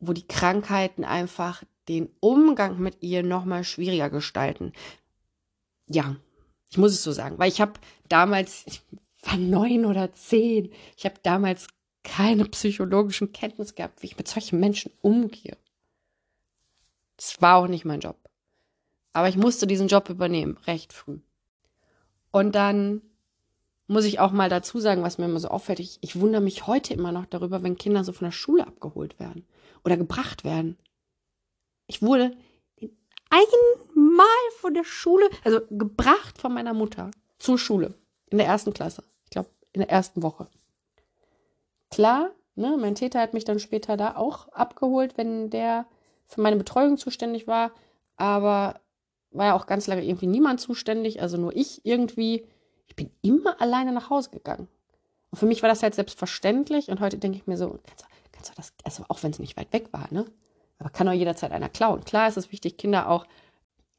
wo 0.00 0.12
die 0.12 0.26
Krankheiten 0.26 1.04
einfach 1.04 1.62
den 1.88 2.08
Umgang 2.20 2.78
mit 2.78 3.02
ihr 3.02 3.22
nochmal 3.22 3.64
schwieriger 3.64 4.10
gestalten. 4.10 4.72
Ja, 5.86 6.16
ich 6.70 6.78
muss 6.78 6.92
es 6.92 7.02
so 7.02 7.12
sagen, 7.12 7.38
weil 7.38 7.48
ich 7.48 7.60
habe 7.60 7.74
damals, 8.08 8.64
war 9.26 9.36
neun 9.36 9.84
oder 9.84 10.12
zehn, 10.12 10.72
ich 10.96 11.04
habe 11.04 11.16
damals 11.22 11.68
keine 12.02 12.44
psychologischen 12.44 13.32
Kenntnisse 13.32 13.74
gehabt, 13.74 14.02
wie 14.02 14.06
ich 14.06 14.18
mit 14.18 14.28
solchen 14.28 14.60
Menschen 14.60 14.92
umgehe. 15.00 15.56
Das 17.16 17.40
war 17.40 17.56
auch 17.56 17.68
nicht 17.68 17.84
mein 17.84 18.00
Job. 18.00 18.18
Aber 19.12 19.28
ich 19.28 19.36
musste 19.36 19.66
diesen 19.66 19.88
Job 19.88 20.10
übernehmen, 20.10 20.58
recht 20.66 20.92
früh. 20.92 21.20
Und 22.30 22.54
dann 22.54 23.00
muss 23.86 24.04
ich 24.04 24.18
auch 24.18 24.32
mal 24.32 24.48
dazu 24.48 24.80
sagen, 24.80 25.02
was 25.02 25.18
mir 25.18 25.26
immer 25.26 25.40
so 25.40 25.48
auffällt. 25.48 25.80
Ich, 25.80 25.98
ich 26.00 26.18
wundere 26.18 26.42
mich 26.42 26.66
heute 26.66 26.94
immer 26.94 27.12
noch 27.12 27.26
darüber, 27.26 27.62
wenn 27.62 27.76
Kinder 27.76 28.02
so 28.02 28.12
von 28.12 28.26
der 28.26 28.32
Schule 28.32 28.66
abgeholt 28.66 29.18
werden 29.20 29.46
oder 29.84 29.96
gebracht 29.96 30.44
werden. 30.44 30.76
Ich 31.86 32.02
wurde 32.02 32.36
einmal 33.30 34.26
von 34.58 34.74
der 34.74 34.84
Schule, 34.84 35.28
also 35.44 35.60
gebracht 35.70 36.38
von 36.38 36.54
meiner 36.54 36.74
Mutter 36.74 37.10
zur 37.38 37.58
Schule 37.58 37.94
in 38.30 38.38
der 38.38 38.46
ersten 38.46 38.72
Klasse. 38.72 39.04
In 39.74 39.80
der 39.80 39.90
ersten 39.90 40.22
Woche. 40.22 40.48
Klar, 41.90 42.30
ne, 42.54 42.76
mein 42.80 42.94
Täter 42.94 43.20
hat 43.20 43.34
mich 43.34 43.44
dann 43.44 43.58
später 43.58 43.96
da 43.96 44.16
auch 44.16 44.48
abgeholt, 44.48 45.18
wenn 45.18 45.50
der 45.50 45.86
für 46.26 46.40
meine 46.40 46.56
Betreuung 46.56 46.96
zuständig 46.96 47.46
war. 47.46 47.72
Aber 48.16 48.80
war 49.32 49.46
ja 49.46 49.54
auch 49.54 49.66
ganz 49.66 49.86
lange 49.86 50.04
irgendwie 50.04 50.28
niemand 50.28 50.60
zuständig, 50.60 51.20
also 51.20 51.36
nur 51.36 51.54
ich 51.54 51.84
irgendwie. 51.84 52.46
Ich 52.86 52.96
bin 52.96 53.10
immer 53.22 53.60
alleine 53.60 53.92
nach 53.92 54.10
Hause 54.10 54.30
gegangen. 54.30 54.68
Und 55.30 55.38
für 55.38 55.46
mich 55.46 55.62
war 55.62 55.68
das 55.68 55.82
halt 55.82 55.94
selbstverständlich. 55.94 56.88
Und 56.88 57.00
heute 57.00 57.18
denke 57.18 57.38
ich 57.38 57.46
mir 57.46 57.56
so, 57.56 57.80
kannst 57.84 58.02
du, 58.02 58.06
kannst 58.30 58.50
du 58.50 58.54
das, 58.54 58.72
also 58.84 59.04
auch 59.08 59.22
wenn 59.22 59.32
es 59.32 59.38
nicht 59.38 59.56
weit 59.56 59.72
weg 59.72 59.88
war, 59.92 60.06
ne? 60.12 60.26
Aber 60.78 60.90
kann 60.90 61.08
auch 61.08 61.12
jederzeit 61.12 61.50
einer 61.50 61.68
klauen. 61.68 62.04
Klar 62.04 62.28
ist 62.28 62.36
es 62.36 62.52
wichtig, 62.52 62.76
Kinder 62.76 63.08
auch, 63.08 63.26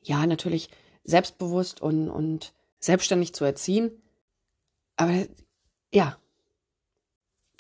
ja, 0.02 0.26
natürlich 0.28 0.70
selbstbewusst 1.04 1.82
und, 1.82 2.10
und 2.10 2.54
selbstständig 2.80 3.34
zu 3.34 3.44
erziehen. 3.44 3.92
Aber 4.98 5.26
ja, 5.96 6.18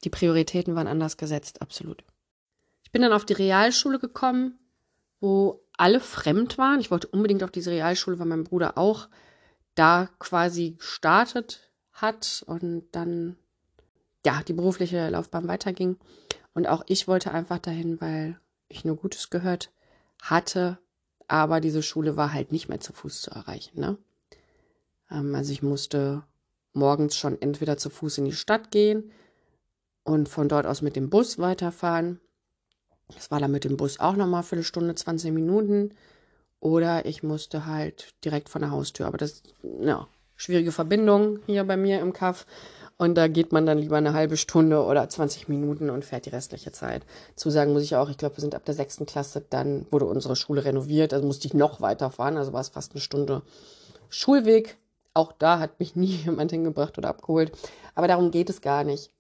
die 0.04 0.10
Prioritäten 0.10 0.76
waren 0.76 0.88
anders 0.88 1.15
gesetzt, 1.15 1.62
absolut. 1.62 2.04
Ich 2.84 2.91
bin 2.91 3.02
dann 3.02 3.13
auf 3.13 3.26
die 3.26 3.34
Realschule 3.34 3.98
gekommen, 3.98 4.60
wo 5.21 5.63
alle 5.78 6.02
fremd 6.02 6.58
waren. 6.58 6.82
Ich 6.82 6.91
wollte 6.91 7.08
unbedingt 7.08 7.43
auf 7.43 7.52
diese 7.52 7.71
Realschule, 7.71 8.19
weil 8.19 8.28
mein 8.28 8.43
Bruder 8.43 8.78
auch 8.78 9.08
da 9.74 10.10
quasi 10.19 10.76
gestartet 10.78 11.71
hat 11.93 12.43
und 12.45 12.88
dann 12.91 13.38
ja 14.26 14.43
die 14.43 14.54
berufliche 14.54 15.10
Laufbahn 15.10 15.48
weiterging. 15.48 15.98
Und 16.54 16.67
auch 16.67 16.84
ich 16.88 17.08
wollte 17.08 17.32
einfach 17.32 17.60
dahin, 17.60 18.00
weil 18.02 18.39
ich 18.67 18.84
nur 18.84 18.98
Gutes 18.98 19.30
gehört 19.30 19.71
hatte, 20.21 20.78
aber 21.28 21.62
diese 21.62 21.82
Schule 21.82 22.17
war 22.17 22.34
halt 22.34 22.52
nicht 22.52 22.67
mehr 22.67 22.82
zu 22.82 22.91
Fuß 22.91 23.21
zu 23.21 23.32
erreichen. 23.32 23.80
Ne? 23.80 23.98
Ähm, 25.10 25.34
also 25.36 25.54
ich 25.54 25.63
musste 25.63 26.24
morgens 26.76 27.16
schon 27.16 27.42
entweder 27.42 27.78
zu 27.78 27.90
Fuß 27.90 28.20
in 28.20 28.26
die 28.26 28.34
Stadt 28.34 28.72
gehen 28.72 29.12
und 30.04 30.30
von 30.30 30.50
dort 30.50 30.66
aus 30.66 30.82
mit 30.82 30.96
dem 30.96 31.10
Bus 31.10 31.40
weiterfahren. 31.40 32.20
Das 33.14 33.32
war 33.32 33.40
dann 33.40 33.52
mit 33.52 33.64
dem 33.64 33.78
Bus 33.78 34.00
auch 34.00 34.16
nochmal 34.16 34.44
für 34.44 34.56
eine 34.56 34.64
Stunde, 34.64 34.96
20 34.96 35.32
Minuten. 35.32 35.94
Oder 36.60 37.06
ich 37.06 37.22
musste 37.22 37.66
halt 37.66 38.14
direkt 38.24 38.50
von 38.50 38.62
der 38.62 38.72
Haustür. 38.72 39.06
Aber 39.06 39.18
das, 39.18 39.44
ja, 39.82 40.08
schwierige 40.36 40.72
Verbindung 40.72 41.40
hier 41.46 41.64
bei 41.64 41.78
mir 41.78 42.00
im 42.00 42.14
Kaff. 42.14 42.46
Und 42.98 43.16
da 43.16 43.28
geht 43.28 43.52
man 43.52 43.66
dann 43.66 43.78
lieber 43.78 43.98
eine 43.98 44.14
halbe 44.14 44.38
Stunde 44.38 44.84
oder 44.84 45.08
20 45.08 45.50
Minuten 45.50 45.90
und 45.90 46.06
fährt 46.06 46.26
die 46.26 46.30
restliche 46.30 46.72
Zeit. 46.72 47.06
Zusagen 47.36 47.74
muss 47.74 47.84
ich 47.84 47.96
auch, 47.96 48.10
ich 48.10 48.18
glaube, 48.18 48.38
wir 48.38 48.42
sind 48.42 48.56
ab 48.56 48.64
der 48.64 48.74
sechsten 48.74 49.06
Klasse, 49.06 49.46
dann 49.50 49.86
wurde 49.92 50.06
unsere 50.06 50.38
Schule 50.38 50.64
renoviert, 50.64 51.14
also 51.14 51.28
musste 51.28 51.46
ich 51.46 51.54
noch 51.54 51.82
weiterfahren, 51.82 52.38
also 52.38 52.54
war 52.54 52.62
es 52.62 52.70
fast 52.70 52.94
eine 52.94 53.02
Stunde 53.02 53.42
Schulweg. 54.10 54.78
Auch 55.15 55.32
da 55.32 55.58
hat 55.58 55.80
mich 55.80 55.95
nie 55.95 56.17
jemand 56.17 56.51
hingebracht 56.51 56.99
oder 56.99 57.10
abgeholt. 57.10 57.51
Aber 57.95 58.08
darum 58.08 58.30
geht 58.30 58.51
es 58.51 58.62
gar 58.62 58.84
nicht. 58.84 59.12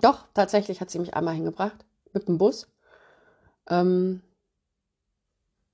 Doch, 0.00 0.26
tatsächlich 0.34 0.80
hat 0.80 0.90
sie 0.90 1.00
mich 1.00 1.14
einmal 1.14 1.34
hingebracht 1.34 1.84
mit 2.12 2.28
dem 2.28 2.38
Bus. 2.38 2.68
Ähm, 3.68 4.22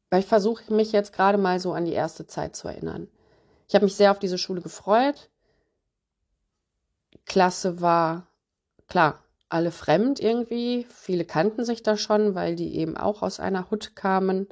weil 0.08 0.20
ich 0.20 0.26
versuche 0.26 0.72
mich 0.72 0.92
jetzt 0.92 1.12
gerade 1.12 1.36
mal 1.36 1.60
so 1.60 1.74
an 1.74 1.84
die 1.84 1.92
erste 1.92 2.26
Zeit 2.26 2.56
zu 2.56 2.68
erinnern. 2.68 3.08
Ich 3.68 3.74
habe 3.74 3.84
mich 3.84 3.96
sehr 3.96 4.12
auf 4.12 4.18
diese 4.18 4.38
Schule 4.38 4.62
gefreut. 4.62 5.28
Klasse 7.26 7.80
war, 7.80 8.28
klar, 8.86 9.24
alle 9.48 9.72
fremd 9.72 10.20
irgendwie. 10.20 10.86
Viele 10.88 11.24
kannten 11.24 11.64
sich 11.64 11.82
da 11.82 11.96
schon, 11.96 12.34
weil 12.34 12.54
die 12.54 12.76
eben 12.76 12.96
auch 12.96 13.22
aus 13.22 13.40
einer 13.40 13.70
Hut 13.70 13.96
kamen. 13.96 14.48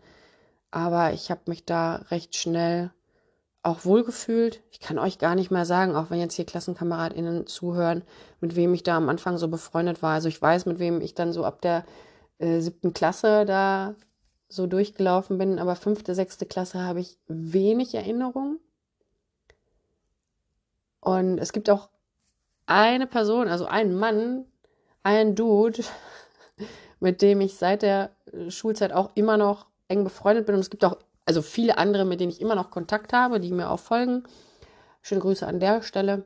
Aber 0.70 1.12
ich 1.12 1.30
habe 1.30 1.42
mich 1.46 1.64
da 1.64 1.96
recht 2.10 2.34
schnell 2.34 2.90
auch 3.64 3.85
wohlgefühlt. 3.85 4.62
Ich 4.70 4.79
kann 4.79 4.98
euch 4.98 5.18
gar 5.18 5.35
nicht 5.35 5.50
mehr 5.50 5.64
sagen, 5.64 5.96
auch 5.96 6.11
wenn 6.11 6.20
jetzt 6.20 6.35
hier 6.35 6.44
KlassenkameradInnen 6.44 7.46
zuhören, 7.46 8.03
mit 8.40 8.57
wem 8.57 8.74
ich 8.74 8.83
da 8.83 8.96
am 8.96 9.09
Anfang 9.09 9.38
so 9.38 9.48
befreundet 9.48 10.03
war. 10.03 10.12
Also 10.12 10.29
ich 10.29 10.40
weiß, 10.40 10.66
mit 10.66 10.79
wem 10.79 11.00
ich 11.00 11.14
dann 11.14 11.33
so 11.33 11.44
ab 11.44 11.62
der 11.62 11.85
äh, 12.38 12.61
siebten 12.61 12.92
Klasse 12.92 13.46
da 13.46 13.94
so 14.48 14.66
durchgelaufen 14.66 15.38
bin, 15.38 15.59
aber 15.59 15.77
fünfte, 15.77 16.14
sechste 16.14 16.44
Klasse 16.44 16.83
habe 16.83 17.00
ich 17.00 17.18
wenig 17.27 17.94
Erinnerung. 17.94 18.61
Und 21.00 21.38
es 21.38 21.53
gibt 21.53 21.70
auch 21.70 21.88
eine 22.66 23.07
Person, 23.07 23.48
also 23.48 23.64
einen 23.64 23.94
Mann, 23.94 24.44
einen 25.03 25.35
Dude, 25.35 25.83
mit 27.00 27.22
dem 27.22 27.40
ich 27.40 27.57
seit 27.57 27.83
der 27.83 28.11
Schulzeit 28.48 28.92
auch 28.92 29.11
immer 29.14 29.38
noch 29.38 29.66
eng 29.88 30.05
befreundet 30.05 30.44
bin. 30.44 30.55
Und 30.55 30.61
es 30.61 30.70
gibt 30.70 30.85
auch 30.85 30.98
also 31.26 31.42
viele 31.42 31.78
andere, 31.78 32.04
mit 32.04 32.20
denen 32.20 32.32
ich 32.32 32.40
immer 32.40 32.54
noch 32.54 32.70
Kontakt 32.70 33.12
habe, 33.12 33.40
die 33.40 33.52
mir 33.52 33.70
auch 33.70 33.80
folgen. 33.80 34.24
Schöne 35.02 35.20
Grüße 35.20 35.46
an 35.46 35.60
der 35.60 35.82
Stelle. 35.82 36.24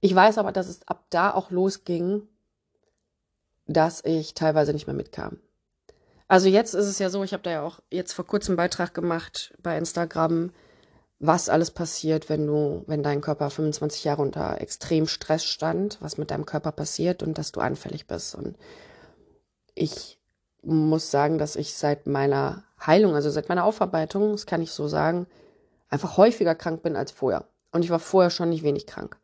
Ich 0.00 0.14
weiß 0.14 0.38
aber, 0.38 0.52
dass 0.52 0.68
es 0.68 0.86
ab 0.88 1.04
da 1.10 1.32
auch 1.32 1.50
losging, 1.50 2.26
dass 3.66 4.04
ich 4.04 4.34
teilweise 4.34 4.72
nicht 4.72 4.86
mehr 4.86 4.96
mitkam. 4.96 5.38
Also 6.26 6.48
jetzt 6.48 6.74
ist 6.74 6.86
es 6.86 6.98
ja 6.98 7.10
so, 7.10 7.22
ich 7.24 7.32
habe 7.32 7.42
da 7.42 7.50
ja 7.50 7.62
auch 7.62 7.80
jetzt 7.90 8.12
vor 8.12 8.26
kurzem 8.26 8.52
einen 8.52 8.56
Beitrag 8.56 8.94
gemacht 8.94 9.52
bei 9.62 9.76
Instagram, 9.76 10.52
was 11.18 11.48
alles 11.48 11.70
passiert, 11.70 12.28
wenn 12.28 12.46
du, 12.46 12.82
wenn 12.86 13.02
dein 13.02 13.20
Körper 13.20 13.50
25 13.50 14.04
Jahre 14.04 14.22
unter 14.22 14.60
extrem 14.60 15.06
Stress 15.06 15.44
stand, 15.44 15.98
was 16.00 16.18
mit 16.18 16.30
deinem 16.30 16.46
Körper 16.46 16.72
passiert 16.72 17.22
und 17.22 17.36
dass 17.36 17.52
du 17.52 17.60
anfällig 17.60 18.06
bist. 18.06 18.34
Und 18.34 18.56
ich 19.74 20.18
muss 20.62 21.10
sagen, 21.10 21.38
dass 21.38 21.56
ich 21.56 21.74
seit 21.74 22.06
meiner 22.06 22.64
Heilung, 22.84 23.14
also 23.14 23.30
seit 23.30 23.48
meiner 23.48 23.64
Aufarbeitung, 23.64 24.32
das 24.32 24.46
kann 24.46 24.62
ich 24.62 24.72
so 24.72 24.88
sagen, 24.88 25.26
einfach 25.88 26.16
häufiger 26.16 26.54
krank 26.54 26.82
bin 26.82 26.96
als 26.96 27.12
vorher. 27.12 27.44
Und 27.72 27.84
ich 27.84 27.90
war 27.90 27.98
vorher 27.98 28.30
schon 28.30 28.50
nicht 28.50 28.62
wenig 28.62 28.86
krank. 28.86 29.18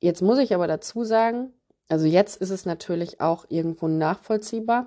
Jetzt 0.00 0.22
muss 0.22 0.38
ich 0.38 0.54
aber 0.54 0.66
dazu 0.66 1.04
sagen, 1.04 1.52
also 1.88 2.06
jetzt 2.06 2.40
ist 2.40 2.50
es 2.50 2.66
natürlich 2.66 3.20
auch 3.20 3.46
irgendwo 3.48 3.88
nachvollziehbar, 3.88 4.86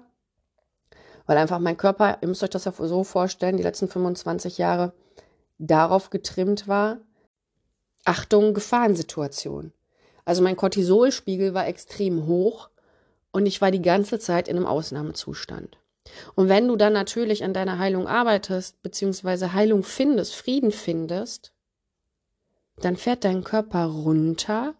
weil 1.25 1.37
einfach 1.37 1.59
mein 1.59 1.77
Körper, 1.77 2.17
ihr 2.21 2.27
müsst 2.27 2.43
euch 2.43 2.49
das 2.49 2.65
ja 2.65 2.73
so 2.77 3.03
vorstellen, 3.03 3.57
die 3.57 3.63
letzten 3.63 3.87
25 3.87 4.57
Jahre 4.57 4.93
darauf 5.57 6.09
getrimmt 6.09 6.67
war, 6.67 6.97
Achtung, 8.05 8.53
Gefahrensituation. 8.53 9.71
Also 10.25 10.41
mein 10.43 10.55
Cortisolspiegel 10.55 11.53
war 11.53 11.67
extrem 11.67 12.25
hoch 12.25 12.69
und 13.31 13.45
ich 13.45 13.61
war 13.61 13.71
die 13.71 13.81
ganze 13.81 14.19
Zeit 14.19 14.47
in 14.47 14.57
einem 14.57 14.65
Ausnahmezustand. 14.65 15.77
Und 16.35 16.49
wenn 16.49 16.67
du 16.67 16.75
dann 16.75 16.93
natürlich 16.93 17.43
an 17.43 17.53
deiner 17.53 17.79
Heilung 17.79 18.07
arbeitest, 18.07 18.81
beziehungsweise 18.81 19.53
Heilung 19.53 19.83
findest, 19.83 20.35
Frieden 20.35 20.71
findest, 20.71 21.53
dann 22.77 22.97
fährt 22.97 23.23
dein 23.23 23.43
Körper 23.43 23.85
runter 23.85 24.75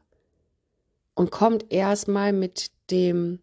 und 1.16 1.32
kommt 1.32 1.72
erstmal 1.72 2.34
mit 2.34 2.72
dem 2.92 3.40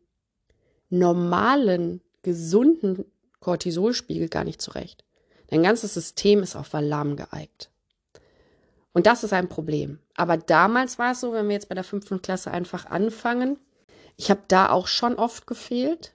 normalen, 0.88 2.03
gesunden 2.23 3.05
Cortisolspiegel 3.40 4.29
gar 4.29 4.45
nicht 4.45 4.61
zurecht. 4.61 5.05
Dein 5.49 5.62
ganzes 5.62 5.95
System 5.95 6.43
ist 6.43 6.57
auf 6.57 6.75
Alarm 6.75 7.16
geeigt. 7.16 7.71
Und 8.93 9.07
das 9.07 9.25
ist 9.25 9.33
ein 9.33 9.49
Problem. 9.49 10.01
Aber 10.16 10.37
damals 10.37 10.99
war 10.99 11.12
es 11.12 11.21
so, 11.21 11.33
wenn 11.33 11.49
wir 11.49 11.55
jetzt 11.55 11.69
bei 11.69 11.75
der 11.75 11.85
fünften 11.85 12.23
Klasse 12.23 12.51
einfach 12.51 12.87
anfangen, 12.87 13.59
ich 14.16 14.31
habe 14.31 14.43
da 14.49 14.71
auch 14.71 14.87
schon 14.87 15.14
oft 15.14 15.47
gefehlt, 15.47 16.14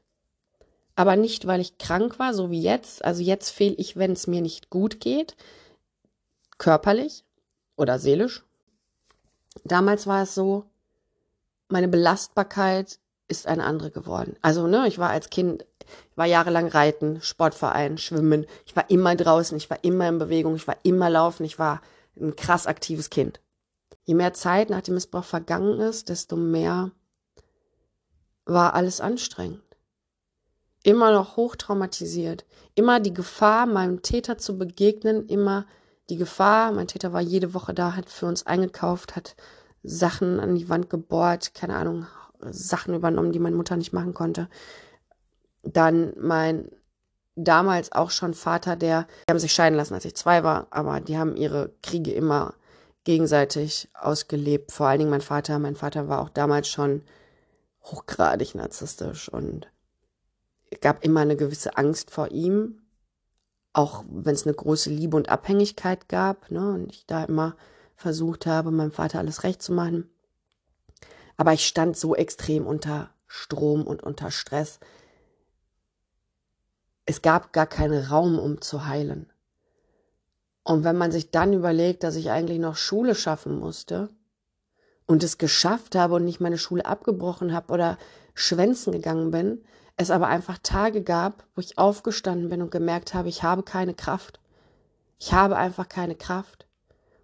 aber 0.96 1.16
nicht, 1.16 1.46
weil 1.48 1.60
ich 1.60 1.78
krank 1.78 2.20
war, 2.20 2.34
so 2.34 2.52
wie 2.52 2.62
jetzt. 2.62 3.04
Also 3.04 3.22
jetzt 3.22 3.50
fehle 3.50 3.76
ich, 3.76 3.98
wenn 3.98 4.14
es 4.14 4.28
mir 4.28 4.42
nicht 4.42 4.70
gut 4.70 5.00
geht, 5.00 5.36
körperlich 6.58 7.26
oder 7.76 8.00
seelisch. 8.00 8.44
Damals 9.64 10.08
war 10.08 10.24
es 10.24 10.36
so, 10.36 10.66
meine 11.68 11.88
Belastbarkeit 11.88 13.00
ist 13.28 13.48
eine 13.48 13.64
andere 13.64 13.92
geworden. 13.92 14.38
Also, 14.42 14.68
ne, 14.68 14.88
ich 14.88 15.00
war 15.00 15.10
als 15.10 15.30
Kind, 15.30 15.66
war 16.16 16.26
jahrelang 16.26 16.68
reiten, 16.68 17.22
Sportverein, 17.22 17.98
schwimmen. 17.98 18.46
Ich 18.66 18.76
war 18.76 18.90
immer 18.90 19.16
draußen, 19.16 19.58
ich 19.58 19.70
war 19.70 19.84
immer 19.84 20.08
in 20.08 20.20
Bewegung, 20.20 20.56
ich 20.56 20.68
war 20.68 20.78
immer 20.84 21.10
laufen, 21.10 21.44
ich 21.44 21.58
war 21.58 21.82
ein 22.20 22.36
krass 22.36 22.68
aktives 22.68 23.10
Kind. 23.10 23.42
Je 24.04 24.14
mehr 24.14 24.34
Zeit 24.34 24.70
nach 24.70 24.82
dem 24.82 24.94
Missbrauch 24.94 25.24
vergangen 25.24 25.80
ist, 25.80 26.10
desto 26.10 26.36
mehr 26.36 26.92
war 28.46 28.76
alles 28.76 29.02
anstrengend. 29.02 29.65
Immer 30.86 31.12
noch 31.12 31.36
hochtraumatisiert. 31.36 32.46
Immer 32.76 33.00
die 33.00 33.14
Gefahr, 33.14 33.66
meinem 33.66 34.04
Täter 34.04 34.38
zu 34.38 34.56
begegnen, 34.56 35.26
immer 35.26 35.66
die 36.12 36.16
Gefahr, 36.16 36.72
mein 36.72 36.88
Täter 36.88 37.12
war 37.12 37.22
jede 37.22 37.56
Woche 37.56 37.74
da, 37.74 37.96
hat 37.96 38.08
für 38.08 38.28
uns 38.28 38.46
eingekauft, 38.46 39.16
hat 39.16 39.36
Sachen 39.82 40.40
an 40.40 40.54
die 40.54 40.70
Wand 40.70 40.92
gebohrt, 40.92 41.56
keine 41.56 41.76
Ahnung, 41.76 42.06
Sachen 42.52 42.94
übernommen, 42.94 43.32
die 43.32 43.40
meine 43.40 43.56
Mutter 43.56 43.78
nicht 43.78 43.94
machen 43.94 44.14
konnte. 44.14 44.48
Dann 45.64 46.14
mein 46.20 46.70
damals 47.34 47.92
auch 47.92 48.12
schon 48.12 48.36
Vater, 48.36 48.76
der, 48.76 49.08
die 49.28 49.32
haben 49.32 49.40
sich 49.40 49.54
scheiden 49.54 49.78
lassen, 49.78 49.96
als 49.96 50.06
ich 50.06 50.16
zwei 50.16 50.44
war, 50.44 50.68
aber 50.70 51.00
die 51.00 51.18
haben 51.18 51.36
ihre 51.36 51.74
Kriege 51.82 52.12
immer 52.12 52.54
gegenseitig 53.06 53.90
ausgelebt. 53.96 54.72
Vor 54.72 54.86
allen 54.86 55.00
Dingen 55.00 55.10
mein 55.10 55.22
Vater. 55.22 55.58
Mein 55.58 55.76
Vater 55.76 56.08
war 56.10 56.22
auch 56.22 56.30
damals 56.30 56.68
schon 56.68 57.02
hochgradig 57.82 58.54
narzisstisch 58.54 59.30
und 59.30 59.68
gab 60.82 61.04
immer 61.04 61.22
eine 61.22 61.36
gewisse 61.36 61.78
Angst 61.78 62.12
vor 62.12 62.32
ihm, 62.32 62.82
auch 63.74 64.04
wenn 64.10 64.34
es 64.34 64.46
eine 64.46 64.56
große 64.56 64.90
Liebe 64.90 65.18
und 65.18 65.30
Abhängigkeit 65.30 66.08
gab, 66.08 66.50
ne, 66.52 66.74
und 66.74 66.92
ich 66.92 67.06
da 67.06 67.26
immer 67.26 67.56
versucht 67.96 68.46
habe, 68.46 68.72
meinem 68.72 68.92
Vater 68.92 69.20
alles 69.20 69.44
recht 69.44 69.62
zu 69.62 69.74
machen. 69.74 70.10
Aber 71.38 71.54
ich 71.54 71.66
stand 71.66 71.98
so 71.98 72.16
extrem 72.16 72.66
unter 72.66 73.10
Strom 73.28 73.86
und 73.86 74.04
unter 74.04 74.32
Stress. 74.32 74.80
Es 77.06 77.22
gab 77.22 77.54
gar 77.54 77.68
keinen 77.68 78.06
Raum, 78.06 78.40
um 78.40 78.62
zu 78.62 78.86
heilen. 78.88 79.32
Und 80.64 80.84
wenn 80.84 80.98
man 80.98 81.12
sich 81.12 81.30
dann 81.32 81.54
überlegt, 81.54 82.04
dass 82.04 82.16
ich 82.16 82.32
eigentlich 82.32 82.60
noch 82.60 82.76
Schule 82.76 83.14
schaffen 83.14 83.60
musste 83.60 84.10
und 85.06 85.24
es 85.24 85.38
geschafft 85.38 85.96
habe 85.96 86.16
und 86.16 86.26
nicht 86.26 86.40
meine 86.40 86.58
Schule 86.58 86.86
abgebrochen 86.86 87.54
habe 87.54 87.72
oder 87.72 87.98
schwänzen 88.34 88.92
gegangen 88.92 89.30
bin, 89.30 89.64
es 89.98 90.12
aber 90.12 90.28
einfach 90.28 90.58
Tage 90.62 91.02
gab, 91.02 91.44
wo 91.56 91.62
ich 91.62 91.78
aufgestanden 91.78 92.50
bin 92.50 92.62
und 92.62 92.72
gemerkt 92.72 93.14
habe, 93.14 93.30
ich 93.30 93.44
habe 93.44 93.64
keine 93.64 93.94
Kraft. 93.94 94.40
Ich 95.18 95.34
habe 95.34 95.56
einfach 95.56 95.88
keine 95.88 96.16
Kraft. 96.16 96.66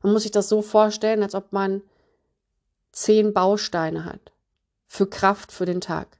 Man 0.01 0.13
muss 0.13 0.23
sich 0.23 0.31
das 0.31 0.47
so 0.47 0.61
vorstellen, 0.61 1.21
als 1.21 1.35
ob 1.35 1.51
man 1.51 1.81
zehn 2.91 3.33
Bausteine 3.33 4.05
hat 4.05 4.31
für 4.87 5.07
Kraft 5.07 5.51
für 5.51 5.65
den 5.65 5.81
Tag. 5.81 6.17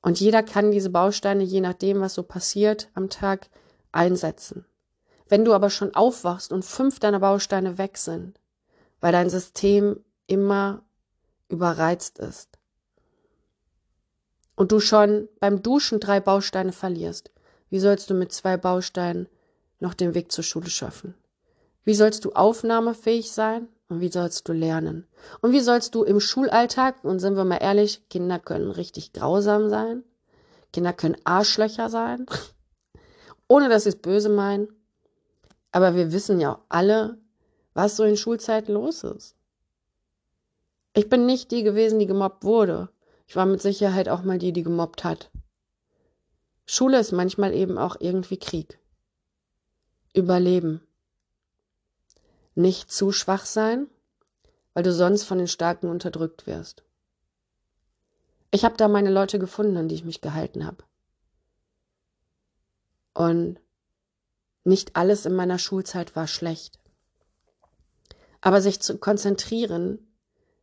Und 0.00 0.18
jeder 0.18 0.42
kann 0.42 0.72
diese 0.72 0.90
Bausteine, 0.90 1.44
je 1.44 1.60
nachdem, 1.60 2.00
was 2.00 2.14
so 2.14 2.22
passiert 2.22 2.90
am 2.94 3.08
Tag, 3.08 3.48
einsetzen. 3.92 4.64
Wenn 5.28 5.44
du 5.44 5.54
aber 5.54 5.70
schon 5.70 5.94
aufwachst 5.94 6.52
und 6.52 6.64
fünf 6.64 6.98
deiner 6.98 7.20
Bausteine 7.20 7.78
weg 7.78 7.98
sind, 7.98 8.40
weil 9.00 9.12
dein 9.12 9.30
System 9.30 10.02
immer 10.26 10.82
überreizt 11.48 12.18
ist 12.18 12.51
und 14.56 14.72
du 14.72 14.80
schon 14.80 15.28
beim 15.40 15.62
Duschen 15.62 16.00
drei 16.00 16.20
Bausteine 16.20 16.72
verlierst, 16.72 17.30
wie 17.70 17.80
sollst 17.80 18.10
du 18.10 18.14
mit 18.14 18.32
zwei 18.32 18.56
Bausteinen 18.56 19.28
noch 19.80 19.94
den 19.94 20.14
Weg 20.14 20.30
zur 20.30 20.44
Schule 20.44 20.68
schaffen? 20.68 21.14
Wie 21.84 21.94
sollst 21.94 22.24
du 22.24 22.32
aufnahmefähig 22.32 23.32
sein 23.32 23.68
und 23.88 24.00
wie 24.00 24.10
sollst 24.10 24.48
du 24.48 24.52
lernen? 24.52 25.06
Und 25.40 25.52
wie 25.52 25.60
sollst 25.60 25.94
du 25.94 26.04
im 26.04 26.20
Schulalltag, 26.20 27.02
und 27.02 27.18
sind 27.18 27.36
wir 27.36 27.44
mal 27.44 27.56
ehrlich, 27.56 28.08
Kinder 28.08 28.38
können 28.38 28.70
richtig 28.70 29.12
grausam 29.12 29.68
sein, 29.68 30.04
Kinder 30.72 30.92
können 30.92 31.16
Arschlöcher 31.24 31.88
sein, 31.88 32.26
ohne 33.48 33.68
dass 33.68 33.84
sie 33.84 33.90
es 33.90 33.96
böse 33.96 34.28
meinen, 34.28 34.68
aber 35.72 35.94
wir 35.94 36.12
wissen 36.12 36.40
ja 36.40 36.60
alle, 36.68 37.18
was 37.74 37.96
so 37.96 38.04
in 38.04 38.16
Schulzeiten 38.16 38.74
los 38.74 39.02
ist. 39.02 39.34
Ich 40.94 41.08
bin 41.08 41.24
nicht 41.24 41.50
die 41.50 41.62
gewesen, 41.62 41.98
die 41.98 42.06
gemobbt 42.06 42.44
wurde. 42.44 42.90
Ich 43.26 43.36
war 43.36 43.46
mit 43.46 43.62
Sicherheit 43.62 44.08
auch 44.08 44.22
mal 44.22 44.38
die, 44.38 44.52
die 44.52 44.62
gemobbt 44.62 45.04
hat. 45.04 45.30
Schule 46.66 46.98
ist 46.98 47.12
manchmal 47.12 47.54
eben 47.54 47.78
auch 47.78 47.96
irgendwie 47.98 48.38
Krieg. 48.38 48.78
Überleben. 50.14 50.80
Nicht 52.54 52.90
zu 52.90 53.12
schwach 53.12 53.46
sein, 53.46 53.88
weil 54.74 54.82
du 54.82 54.92
sonst 54.92 55.24
von 55.24 55.38
den 55.38 55.48
Starken 55.48 55.88
unterdrückt 55.88 56.46
wirst. 56.46 56.82
Ich 58.50 58.64
habe 58.64 58.76
da 58.76 58.88
meine 58.88 59.10
Leute 59.10 59.38
gefunden, 59.38 59.76
an 59.76 59.88
die 59.88 59.94
ich 59.94 60.04
mich 60.04 60.20
gehalten 60.20 60.66
habe. 60.66 60.84
Und 63.14 63.58
nicht 64.64 64.96
alles 64.96 65.26
in 65.26 65.34
meiner 65.34 65.58
Schulzeit 65.58 66.14
war 66.16 66.26
schlecht. 66.26 66.78
Aber 68.40 68.60
sich 68.60 68.80
zu 68.80 68.98
konzentrieren, 68.98 69.98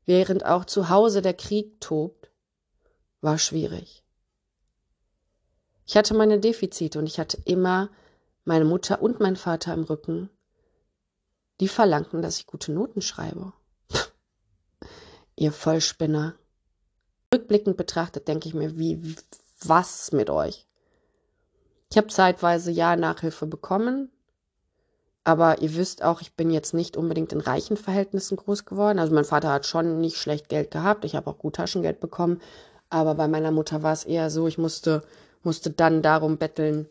während 0.05 0.45
auch 0.45 0.65
zu 0.65 0.89
Hause 0.89 1.21
der 1.21 1.33
Krieg 1.33 1.79
tobt, 1.79 2.18
war 3.21 3.37
schwierig. 3.37 4.03
Ich 5.85 5.97
hatte 5.97 6.13
meine 6.13 6.39
Defizite 6.39 6.99
und 6.99 7.07
ich 7.07 7.19
hatte 7.19 7.41
immer 7.45 7.89
meine 8.45 8.65
Mutter 8.65 9.01
und 9.01 9.19
mein 9.19 9.35
Vater 9.35 9.73
im 9.73 9.83
Rücken, 9.83 10.29
die 11.59 11.67
verlangten, 11.67 12.21
dass 12.21 12.37
ich 12.37 12.45
gute 12.45 12.71
Noten 12.71 13.01
schreibe. 13.01 13.53
Ihr 15.35 15.51
Vollspinner. 15.51 16.35
Rückblickend 17.33 17.77
betrachtet 17.77 18.27
denke 18.27 18.47
ich 18.47 18.53
mir, 18.53 18.77
wie, 18.77 19.15
was 19.63 20.11
mit 20.11 20.29
euch? 20.29 20.67
Ich 21.91 21.97
habe 21.97 22.07
zeitweise 22.07 22.71
ja 22.71 22.95
Nachhilfe 22.95 23.47
bekommen, 23.47 24.11
aber 25.23 25.61
ihr 25.61 25.75
wisst 25.75 26.03
auch, 26.03 26.21
ich 26.21 26.33
bin 26.33 26.49
jetzt 26.49 26.73
nicht 26.73 26.97
unbedingt 26.97 27.33
in 27.33 27.41
reichen 27.41 27.77
Verhältnissen 27.77 28.37
groß 28.37 28.65
geworden. 28.65 28.99
Also 28.99 29.13
mein 29.13 29.25
Vater 29.25 29.51
hat 29.51 29.65
schon 29.65 29.99
nicht 30.01 30.17
schlecht 30.17 30.49
Geld 30.49 30.71
gehabt. 30.71 31.05
Ich 31.05 31.15
habe 31.15 31.29
auch 31.29 31.37
gut 31.37 31.55
Taschengeld 31.55 31.99
bekommen. 31.99 32.41
Aber 32.89 33.15
bei 33.15 33.27
meiner 33.27 33.51
Mutter 33.51 33.83
war 33.83 33.93
es 33.93 34.03
eher 34.03 34.29
so, 34.29 34.47
ich 34.47 34.57
musste, 34.57 35.03
musste 35.43 35.69
dann 35.69 36.01
darum 36.01 36.37
betteln, 36.37 36.87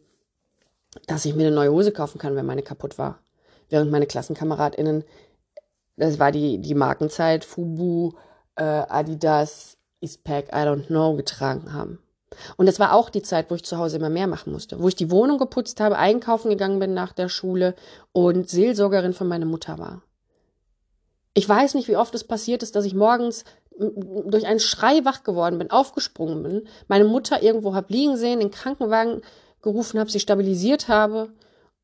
dass 1.06 1.24
ich 1.24 1.34
mir 1.34 1.46
eine 1.46 1.56
neue 1.56 1.72
Hose 1.72 1.92
kaufen 1.92 2.18
kann, 2.18 2.36
wenn 2.36 2.46
meine 2.46 2.62
kaputt 2.62 2.98
war. 2.98 3.18
Während 3.68 3.90
meine 3.90 4.06
KlassenkameradInnen, 4.06 5.04
das 5.96 6.18
war 6.18 6.32
die, 6.32 6.58
die 6.58 6.74
Markenzeit, 6.74 7.44
Fubu, 7.44 8.12
äh, 8.56 8.62
Adidas, 8.62 9.76
Eastpak, 10.00 10.48
I 10.48 10.66
don't 10.66 10.86
know, 10.86 11.14
getragen 11.14 11.72
haben. 11.72 11.98
Und 12.56 12.66
das 12.66 12.78
war 12.78 12.92
auch 12.92 13.10
die 13.10 13.22
Zeit, 13.22 13.50
wo 13.50 13.54
ich 13.54 13.64
zu 13.64 13.78
Hause 13.78 13.96
immer 13.96 14.10
mehr 14.10 14.26
machen 14.26 14.52
musste, 14.52 14.80
wo 14.80 14.88
ich 14.88 14.96
die 14.96 15.10
Wohnung 15.10 15.38
geputzt 15.38 15.80
habe, 15.80 15.98
einkaufen 15.98 16.50
gegangen 16.50 16.78
bin 16.78 16.94
nach 16.94 17.12
der 17.12 17.28
Schule 17.28 17.74
und 18.12 18.48
Seelsorgerin 18.48 19.14
von 19.14 19.28
meiner 19.28 19.46
Mutter 19.46 19.78
war. 19.78 20.02
Ich 21.34 21.48
weiß 21.48 21.74
nicht, 21.74 21.88
wie 21.88 21.96
oft 21.96 22.14
es 22.14 22.24
passiert 22.24 22.62
ist, 22.62 22.76
dass 22.76 22.84
ich 22.84 22.94
morgens 22.94 23.44
durch 23.78 24.46
einen 24.46 24.60
Schrei 24.60 25.04
wach 25.04 25.22
geworden 25.22 25.58
bin, 25.58 25.70
aufgesprungen 25.70 26.42
bin, 26.42 26.68
meine 26.88 27.04
Mutter 27.04 27.42
irgendwo 27.42 27.74
hab 27.74 27.90
liegen 27.90 28.16
sehen, 28.16 28.40
den 28.40 28.50
Krankenwagen 28.50 29.22
gerufen 29.62 30.00
habe, 30.00 30.10
sie 30.10 30.20
stabilisiert 30.20 30.88
habe 30.88 31.30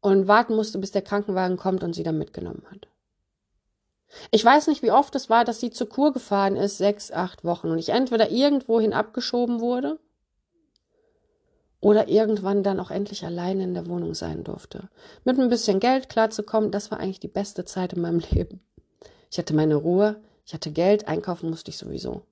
und 0.01 0.29
warten 0.29 0.55
musste, 0.57 0.79
bis 0.79 0.91
der 0.91 1.03
Krankenwagen 1.03 1.57
kommt 1.57 1.83
und 1.83 1.95
sie 1.95 2.03
dann 2.03 2.19
mitgenommen 2.19 2.65
hat. 2.71 2.89
Ich 4.31 4.45
weiß 4.45 4.69
nicht, 4.69 4.83
wie 4.83 4.93
oft 4.93 5.15
es 5.15 5.31
war, 5.31 5.45
dass 5.45 5.61
sie 5.61 5.71
zur 5.71 5.89
Kur 5.89 6.13
gefahren 6.13 6.57
ist, 6.57 6.79
sechs, 6.79 7.11
acht 7.11 7.45
Wochen, 7.45 7.69
und 7.69 7.79
ich 7.79 7.89
entweder 7.89 8.31
irgendwohin 8.31 8.93
abgeschoben 8.93 9.61
wurde 9.61 9.99
oder 11.81 12.09
irgendwann 12.09 12.63
dann 12.63 12.81
auch 12.81 12.91
endlich 12.91 13.25
alleine 13.25 13.65
in 13.65 13.75
der 13.75 13.87
Wohnung 13.89 14.15
sein 14.15 14.45
durfte. 14.45 14.89
Mit 15.25 15.39
ein 15.39 15.49
bisschen 15.49 15.81
Geld 15.81 16.09
klarzukommen, 16.09 16.71
das 16.71 16.91
war 16.91 16.99
eigentlich 16.99 17.21
die 17.21 17.29
beste 17.29 17.65
Zeit 17.65 17.93
in 17.93 18.03
meinem 18.03 18.19
Leben. 18.31 18.61
Ich 19.31 19.39
hatte 19.39 19.55
meine 19.55 19.75
Ruhe, 19.75 20.17
ich 20.45 20.55
hatte 20.55 20.71
Geld, 20.71 21.09
einkaufen 21.09 21.51
musste 21.51 21.71
ich 21.71 21.79
sowieso. 21.79 22.23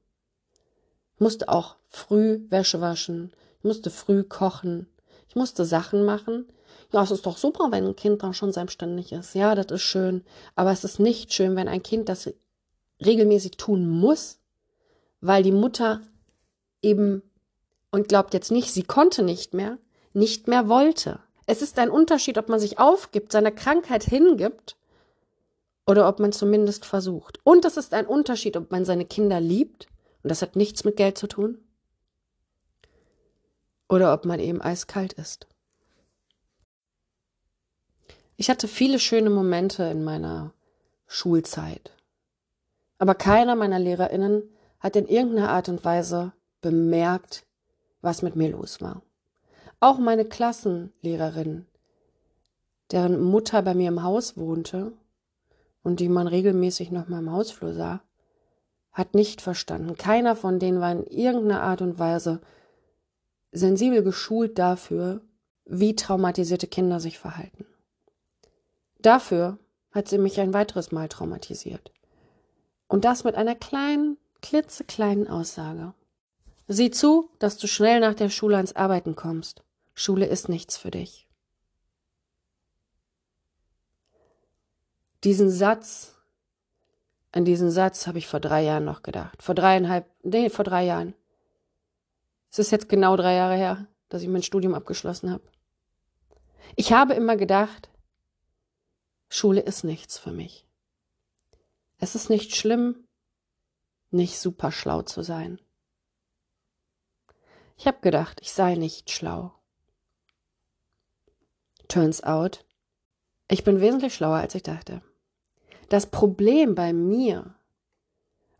Ich 1.14 1.20
musste 1.20 1.48
auch 1.48 1.76
früh 1.88 2.40
Wäsche 2.48 2.80
waschen, 2.80 3.32
ich 3.58 3.64
musste 3.64 3.90
früh 3.90 4.22
kochen, 4.24 4.86
ich 5.28 5.36
musste 5.36 5.64
Sachen 5.64 6.04
machen. 6.04 6.46
Ja, 6.92 7.02
es 7.02 7.10
ist 7.10 7.24
doch 7.24 7.38
super, 7.38 7.68
wenn 7.70 7.86
ein 7.86 7.96
Kind 7.96 8.22
dann 8.22 8.34
schon 8.34 8.52
selbstständig 8.52 9.12
ist. 9.12 9.34
Ja, 9.34 9.54
das 9.54 9.66
ist 9.66 9.82
schön. 9.82 10.24
Aber 10.56 10.72
es 10.72 10.84
ist 10.84 10.98
nicht 10.98 11.32
schön, 11.32 11.56
wenn 11.56 11.68
ein 11.68 11.82
Kind 11.82 12.10
das 12.10 12.30
regelmäßig 13.02 13.56
tun 13.56 13.88
muss, 13.88 14.40
weil 15.22 15.42
die 15.42 15.52
Mutter 15.52 16.02
eben 16.82 17.22
und 17.90 18.08
glaubt 18.08 18.34
jetzt 18.34 18.50
nicht, 18.50 18.72
sie 18.72 18.82
konnte 18.82 19.22
nicht 19.22 19.54
mehr, 19.54 19.78
nicht 20.12 20.48
mehr 20.48 20.68
wollte. 20.68 21.20
Es 21.46 21.62
ist 21.62 21.78
ein 21.78 21.90
Unterschied, 21.90 22.36
ob 22.36 22.48
man 22.48 22.60
sich 22.60 22.78
aufgibt, 22.78 23.32
seiner 23.32 23.52
Krankheit 23.52 24.04
hingibt 24.04 24.76
oder 25.86 26.08
ob 26.08 26.20
man 26.20 26.32
zumindest 26.32 26.84
versucht. 26.84 27.40
Und 27.44 27.64
es 27.64 27.76
ist 27.76 27.94
ein 27.94 28.06
Unterschied, 28.06 28.56
ob 28.56 28.70
man 28.70 28.84
seine 28.84 29.04
Kinder 29.04 29.40
liebt, 29.40 29.88
und 30.22 30.30
das 30.30 30.42
hat 30.42 30.56
nichts 30.56 30.84
mit 30.84 30.96
Geld 30.96 31.18
zu 31.18 31.26
tun, 31.26 31.58
oder 33.88 34.14
ob 34.14 34.24
man 34.24 34.40
eben 34.40 34.60
eiskalt 34.60 35.12
ist. 35.14 35.46
Ich 38.36 38.48
hatte 38.48 38.68
viele 38.68 38.98
schöne 38.98 39.30
Momente 39.30 39.84
in 39.84 40.02
meiner 40.02 40.52
Schulzeit. 41.06 41.92
Aber 42.98 43.14
keiner 43.14 43.56
meiner 43.56 43.78
Lehrerinnen 43.78 44.42
hat 44.80 44.96
in 44.96 45.06
irgendeiner 45.06 45.50
Art 45.50 45.68
und 45.68 45.84
Weise 45.84 46.32
bemerkt, 46.60 47.44
was 48.00 48.22
mit 48.22 48.34
mir 48.34 48.50
los 48.50 48.80
war. 48.80 49.02
Auch 49.80 49.98
meine 49.98 50.24
Klassenlehrerin, 50.24 51.66
deren 52.90 53.20
Mutter 53.20 53.62
bei 53.62 53.74
mir 53.74 53.88
im 53.88 54.02
Haus 54.02 54.36
wohnte 54.36 54.92
und 55.82 56.00
die 56.00 56.08
man 56.08 56.26
regelmäßig 56.26 56.90
noch 56.90 57.08
mal 57.08 57.18
im 57.18 57.32
Hausflur 57.32 57.74
sah, 57.74 58.02
hat 58.92 59.14
nicht 59.14 59.40
verstanden. 59.40 59.96
Keiner 59.96 60.36
von 60.36 60.58
denen 60.58 60.80
war 60.80 60.92
in 60.92 61.04
irgendeiner 61.04 61.62
Art 61.62 61.82
und 61.82 61.98
Weise 61.98 62.40
sensibel 63.52 64.02
geschult 64.02 64.58
dafür, 64.58 65.22
wie 65.64 65.96
traumatisierte 65.96 66.66
Kinder 66.66 67.00
sich 67.00 67.18
verhalten. 67.18 67.66
Dafür 69.00 69.58
hat 69.90 70.08
sie 70.08 70.18
mich 70.18 70.40
ein 70.40 70.54
weiteres 70.54 70.92
Mal 70.92 71.08
traumatisiert. 71.08 71.92
Und 72.88 73.04
das 73.04 73.24
mit 73.24 73.34
einer 73.34 73.54
kleinen, 73.54 74.18
klitzekleinen 74.42 75.28
Aussage. 75.28 75.94
Sieh 76.68 76.90
zu, 76.90 77.30
dass 77.38 77.58
du 77.58 77.66
schnell 77.66 78.00
nach 78.00 78.14
der 78.14 78.30
Schule 78.30 78.56
ans 78.56 78.74
Arbeiten 78.74 79.16
kommst. 79.16 79.62
Schule 79.94 80.26
ist 80.26 80.48
nichts 80.48 80.76
für 80.76 80.90
dich. 80.90 81.28
Diesen 85.24 85.50
Satz, 85.50 86.16
an 87.30 87.44
diesen 87.44 87.70
Satz 87.70 88.06
habe 88.06 88.18
ich 88.18 88.26
vor 88.26 88.40
drei 88.40 88.62
Jahren 88.62 88.84
noch 88.84 89.02
gedacht. 89.02 89.42
Vor 89.42 89.54
dreieinhalb, 89.54 90.06
nee, 90.22 90.50
vor 90.50 90.64
drei 90.64 90.84
Jahren. 90.84 91.14
Es 92.50 92.58
ist 92.58 92.72
jetzt 92.72 92.88
genau 92.88 93.16
drei 93.16 93.34
Jahre 93.34 93.56
her, 93.56 93.86
dass 94.08 94.22
ich 94.22 94.28
mein 94.28 94.42
Studium 94.42 94.74
abgeschlossen 94.74 95.30
habe. 95.30 95.44
Ich 96.76 96.92
habe 96.92 97.14
immer 97.14 97.36
gedacht, 97.36 97.88
Schule 99.28 99.60
ist 99.60 99.84
nichts 99.84 100.18
für 100.18 100.32
mich. 100.32 100.66
Es 101.98 102.14
ist 102.14 102.28
nicht 102.28 102.56
schlimm, 102.56 103.06
nicht 104.10 104.38
super 104.38 104.72
schlau 104.72 105.02
zu 105.02 105.22
sein. 105.22 105.60
Ich 107.78 107.86
habe 107.86 108.00
gedacht, 108.00 108.40
ich 108.42 108.52
sei 108.52 108.74
nicht 108.74 109.10
schlau. 109.10 109.54
Turns 111.88 112.22
out, 112.22 112.64
ich 113.48 113.64
bin 113.64 113.80
wesentlich 113.80 114.14
schlauer, 114.14 114.36
als 114.36 114.54
ich 114.54 114.62
dachte. 114.62 115.02
Das 115.92 116.06
Problem 116.06 116.74
bei 116.74 116.94
mir 116.94 117.54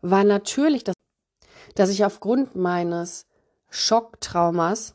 war 0.01 0.23
natürlich, 0.23 0.83
dass, 0.83 0.93
dass 1.73 1.89
ich 1.89 2.05
aufgrund 2.05 2.55
meines 2.55 3.25
Schocktraumas, 3.71 4.93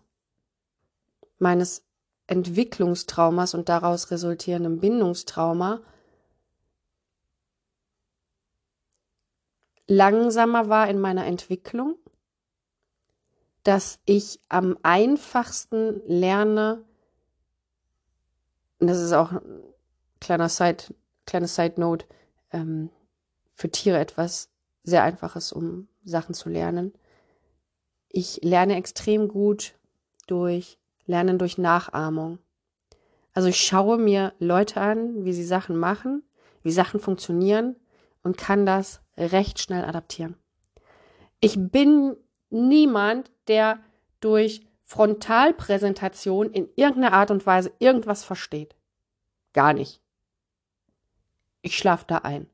meines 1.40 1.82
Entwicklungstraumas 2.28 3.54
und 3.54 3.68
daraus 3.68 4.12
resultierendem 4.12 4.78
Bindungstrauma 4.78 5.80
langsamer 9.88 10.68
war 10.68 10.88
in 10.88 11.00
meiner 11.00 11.26
Entwicklung, 11.26 11.96
dass 13.64 13.98
ich 14.04 14.38
am 14.48 14.78
einfachsten 14.84 16.02
lerne, 16.06 16.84
und 18.78 18.86
das 18.86 19.00
ist 19.00 19.12
auch 19.12 19.32
ein 19.32 19.64
kleiner 20.20 20.48
Side, 20.48 20.84
kleine 21.26 21.48
Side 21.48 21.80
Note, 21.80 22.06
ähm, 22.52 22.90
für 23.54 23.70
Tiere 23.70 23.98
etwas 23.98 24.50
sehr 24.84 25.02
Einfaches, 25.02 25.52
um 25.52 25.88
Sachen 26.04 26.34
zu 26.34 26.48
lernen. 26.48 26.92
Ich 28.08 28.40
lerne 28.42 28.76
extrem 28.76 29.28
gut 29.28 29.74
durch 30.26 30.78
Lernen 31.06 31.38
durch 31.38 31.58
Nachahmung. 31.58 32.38
Also 33.32 33.48
ich 33.48 33.60
schaue 33.60 33.98
mir 33.98 34.32
Leute 34.38 34.80
an, 34.80 35.24
wie 35.24 35.32
sie 35.32 35.44
Sachen 35.44 35.76
machen, 35.76 36.22
wie 36.62 36.72
Sachen 36.72 37.00
funktionieren 37.00 37.76
und 38.22 38.36
kann 38.36 38.66
das 38.66 39.00
recht 39.16 39.60
schnell 39.60 39.84
adaptieren. 39.84 40.36
Ich 41.40 41.56
bin 41.56 42.16
niemand, 42.50 43.30
der 43.46 43.78
durch 44.20 44.66
Frontalpräsentation 44.84 46.50
in 46.50 46.68
irgendeiner 46.76 47.12
Art 47.12 47.30
und 47.30 47.46
Weise 47.46 47.72
irgendwas 47.78 48.24
versteht. 48.24 48.74
Gar 49.52 49.74
nicht. 49.74 50.00
Ich 51.62 51.76
schlafe 51.76 52.04
da 52.06 52.18
ein. 52.18 52.48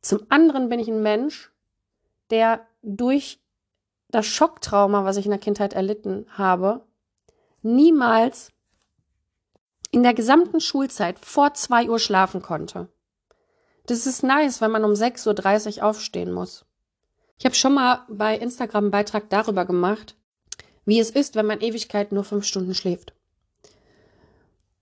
Zum 0.00 0.20
anderen 0.28 0.68
bin 0.68 0.78
ich 0.78 0.88
ein 0.88 1.02
Mensch, 1.02 1.50
der 2.30 2.66
durch 2.82 3.40
das 4.08 4.26
Schocktrauma, 4.26 5.04
was 5.04 5.16
ich 5.16 5.24
in 5.24 5.30
der 5.30 5.40
Kindheit 5.40 5.72
erlitten 5.72 6.26
habe, 6.30 6.84
niemals 7.62 8.52
in 9.90 10.02
der 10.02 10.14
gesamten 10.14 10.60
Schulzeit 10.60 11.18
vor 11.18 11.54
zwei 11.54 11.88
Uhr 11.88 11.98
schlafen 11.98 12.42
konnte. 12.42 12.88
Das 13.86 14.06
ist 14.06 14.22
nice, 14.22 14.60
wenn 14.60 14.70
man 14.70 14.84
um 14.84 14.92
6.30 14.92 15.78
Uhr 15.78 15.84
aufstehen 15.84 16.32
muss. 16.32 16.64
Ich 17.38 17.44
habe 17.44 17.54
schon 17.54 17.74
mal 17.74 18.04
bei 18.08 18.36
Instagram 18.36 18.84
einen 18.84 18.90
Beitrag 18.90 19.28
darüber 19.30 19.64
gemacht, 19.64 20.16
wie 20.84 21.00
es 21.00 21.10
ist, 21.10 21.34
wenn 21.34 21.46
man 21.46 21.60
Ewigkeit 21.60 22.12
nur 22.12 22.24
fünf 22.24 22.44
Stunden 22.44 22.74
schläft. 22.74 23.14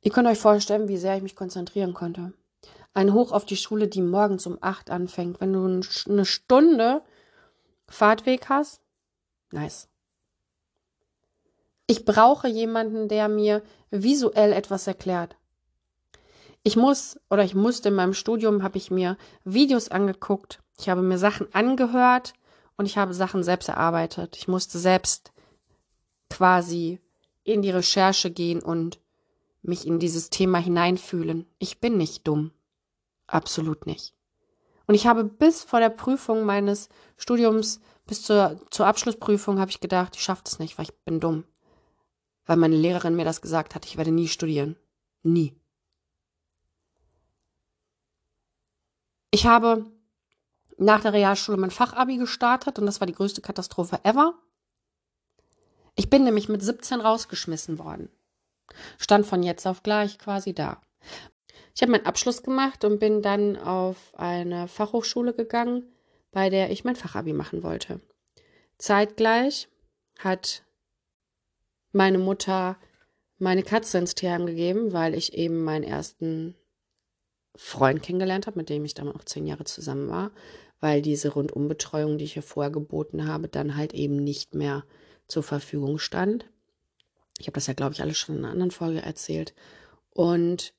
Ihr 0.01 0.11
könnt 0.11 0.29
euch 0.29 0.39
vorstellen, 0.39 0.89
wie 0.89 0.97
sehr 0.97 1.17
ich 1.17 1.23
mich 1.23 1.37
konzentrieren 1.37 1.95
konnte. 1.95 2.33
Ein 2.95 3.13
Hoch 3.13 3.33
auf 3.33 3.47
die 3.47 3.57
Schule, 3.57 3.89
die 3.89 4.03
morgens 4.03 4.47
um 4.47 4.59
acht 4.61 4.91
anfängt. 4.91 5.41
Wenn 5.41 5.53
du 5.53 5.81
eine 6.11 6.25
Stunde 6.25 7.03
Fahrtweg 7.89 8.49
hast, 8.49 8.81
nice. 9.51 9.89
Ich 11.87 12.05
brauche 12.05 12.49
jemanden, 12.49 13.09
der 13.09 13.29
mir 13.29 13.63
visuell 13.91 14.53
etwas 14.53 14.87
erklärt. 14.87 15.37
Ich 16.63 16.77
muss 16.77 17.19
oder 17.29 17.45
ich 17.45 17.55
musste 17.55 17.89
in 17.89 17.95
meinem 17.95 18.15
Studium, 18.15 18.63
habe 18.63 18.79
ich 18.79 18.91
mir 18.91 19.17
Videos 19.45 19.89
angeguckt, 19.89 20.63
ich 20.79 20.89
habe 20.89 21.03
mir 21.03 21.19
Sachen 21.19 21.53
angehört 21.53 22.35
und 22.77 22.87
ich 22.87 22.99
habe 22.99 23.15
Sachen 23.15 23.43
selbst 23.43 23.69
erarbeitet. 23.69 24.37
Ich 24.37 24.49
musste 24.49 24.79
selbst 24.79 25.33
quasi 26.31 27.01
in 27.45 27.63
die 27.63 27.71
Recherche 27.71 28.31
gehen 28.31 28.63
und 28.63 29.01
mich 29.63 29.87
in 29.87 29.99
dieses 29.99 30.31
Thema 30.31 30.59
hineinfühlen. 30.59 31.47
Ich 31.59 31.81
bin 31.81 31.97
nicht 31.97 32.27
dumm. 32.27 32.53
Absolut 33.27 33.87
nicht. 33.87 34.15
Und 34.87 34.95
ich 34.95 35.07
habe 35.07 35.25
bis 35.25 35.63
vor 35.63 35.81
der 35.81 35.91
Prüfung 35.91 36.45
meines 36.45 36.89
Studiums, 37.17 37.81
bis 38.07 38.23
zur, 38.23 38.61
zur 38.71 38.87
Abschlussprüfung, 38.87 39.59
habe 39.61 39.71
ich 39.71 39.81
gedacht, 39.81 40.17
ich 40.17 40.23
schaffe 40.23 40.43
das 40.45 40.59
nicht, 40.59 40.77
weil 40.77 40.87
ich 40.87 40.95
bin 41.05 41.21
dumm. 41.21 41.45
Weil 42.45 42.57
meine 42.57 42.77
Lehrerin 42.77 43.17
mir 43.17 43.25
das 43.25 43.41
gesagt 43.41 43.75
hat, 43.75 43.87
ich 43.87 43.97
werde 43.97 44.11
nie 44.11 44.29
studieren. 44.29 44.77
Nie. 45.23 45.57
Ich 49.31 49.47
habe 49.47 49.87
nach 50.77 51.01
der 51.01 51.13
Realschule 51.13 51.57
mein 51.57 51.71
Fachabi 51.71 52.17
gestartet 52.17 52.79
und 52.79 52.87
das 52.87 53.01
war 53.01 53.07
die 53.07 53.15
größte 53.15 53.41
Katastrophe 53.41 54.05
ever. 54.05 54.35
Ich 55.95 56.11
bin 56.11 56.25
nämlich 56.25 56.49
mit 56.49 56.63
17 56.63 57.01
rausgeschmissen 57.01 57.79
worden. 57.79 58.11
Stand 58.99 59.27
von 59.27 59.43
jetzt 59.43 59.67
auf 59.67 59.83
gleich 59.83 60.19
quasi 60.19 60.55
da. 60.55 60.81
Ich 61.75 61.83
habe 61.83 61.93
meinen 61.93 62.07
Abschluss 62.07 62.43
gemacht 62.43 62.85
und 62.85 62.99
bin 62.99 63.23
dann 63.23 63.57
auf 63.57 64.13
eine 64.15 64.69
Fachhochschule 64.69 65.33
gegangen, 65.33 65.85
bei 66.31 66.51
der 66.51 66.71
ich 66.71 66.85
mein 66.85 66.97
Fachabi 66.97 67.33
machen 67.33 67.63
wollte. 67.63 68.01
Zeitgleich 68.79 69.69
hat 70.19 70.65
meine 71.93 72.19
Mutter 72.19 72.77
meine 73.39 73.63
Katze 73.63 73.99
ins 73.99 74.15
Tierheim 74.15 74.47
gegeben, 74.47 74.93
weil 74.93 75.15
ich 75.15 75.35
eben 75.35 75.65
meinen 75.65 75.83
ersten 75.83 76.55
Freund 77.57 78.03
kennengelernt 78.03 78.47
habe, 78.47 78.59
mit 78.59 78.69
dem 78.69 78.85
ich 78.85 78.95
dann 78.95 79.09
auch 79.09 79.25
zehn 79.25 79.47
Jahre 79.47 79.65
zusammen 79.65 80.09
war, 80.09 80.31
weil 80.81 81.03
diese 81.03 81.31
Rundumbetreuung, 81.31 82.19
die 82.19 82.25
ich 82.25 82.35
hier 82.35 82.43
vorher 82.43 82.71
geboten 82.71 83.27
habe, 83.27 83.49
dann 83.49 83.77
halt 83.77 83.95
eben 83.95 84.17
nicht 84.17 84.55
mehr 84.55 84.85
zur 85.27 85.43
Verfügung 85.43 85.99
stand. 85.99 86.47
Ich 87.39 87.47
habe 87.47 87.55
das 87.55 87.67
ja, 87.67 87.75
glaube 87.75 87.95
ich, 87.95 88.03
alles 88.03 88.17
schon 88.17 88.37
in 88.37 88.45
einer 88.45 88.53
anderen 88.53 88.71
Folge 88.71 89.03
erzählt. 89.03 89.55
Und 90.11 90.73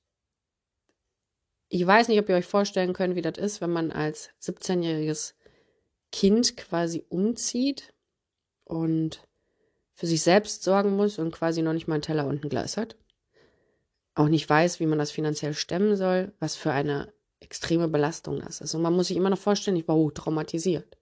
ich 1.74 1.86
weiß 1.86 2.08
nicht, 2.08 2.20
ob 2.20 2.30
ihr 2.30 2.36
euch 2.36 2.46
vorstellen 2.46 2.94
könnt, 2.94 3.16
wie 3.16 3.22
das 3.22 3.38
ist, 3.38 3.62
wenn 3.62 3.72
man 3.72 3.92
als 3.92 4.30
17-jähriges 4.42 5.34
Kind 6.12 6.56
quasi 6.58 7.06
umzieht 7.10 7.94
und 8.64 9.28
für 9.94 10.08
sich 10.08 10.22
selbst 10.22 10.64
sorgen 10.64 10.96
muss 10.96 11.18
und 11.18 11.32
quasi 11.32 11.62
noch 11.62 11.74
nicht 11.74 11.88
mal 11.88 11.96
einen 11.96 12.04
Teller 12.04 12.28
und 12.28 12.44
ein 12.44 12.50
Glas 12.50 12.78
hat 12.78 12.96
auch 14.16 14.28
nicht 14.28 14.48
weiß, 14.50 14.80
wie 14.80 14.86
man 14.86 15.00
das 15.00 15.12
finanziell 15.12 15.54
stemmen 15.54 15.96
soll, 15.96 16.34
was 16.40 16.56
für 16.56 16.72
eine 16.72 17.14
extreme 17.40 17.88
Belastung 17.88 18.40
das 18.40 18.62
ist. 18.62 18.74
Und 18.74 18.82
man 18.82 18.94
muss 18.94 19.08
sich 19.08 19.18
immer 19.18 19.30
noch 19.30 19.40
vorstellen, 19.40 19.78
ich 19.78 19.88
war 19.88 19.96
hoch 19.96 20.12
traumatisiert. 20.12 20.98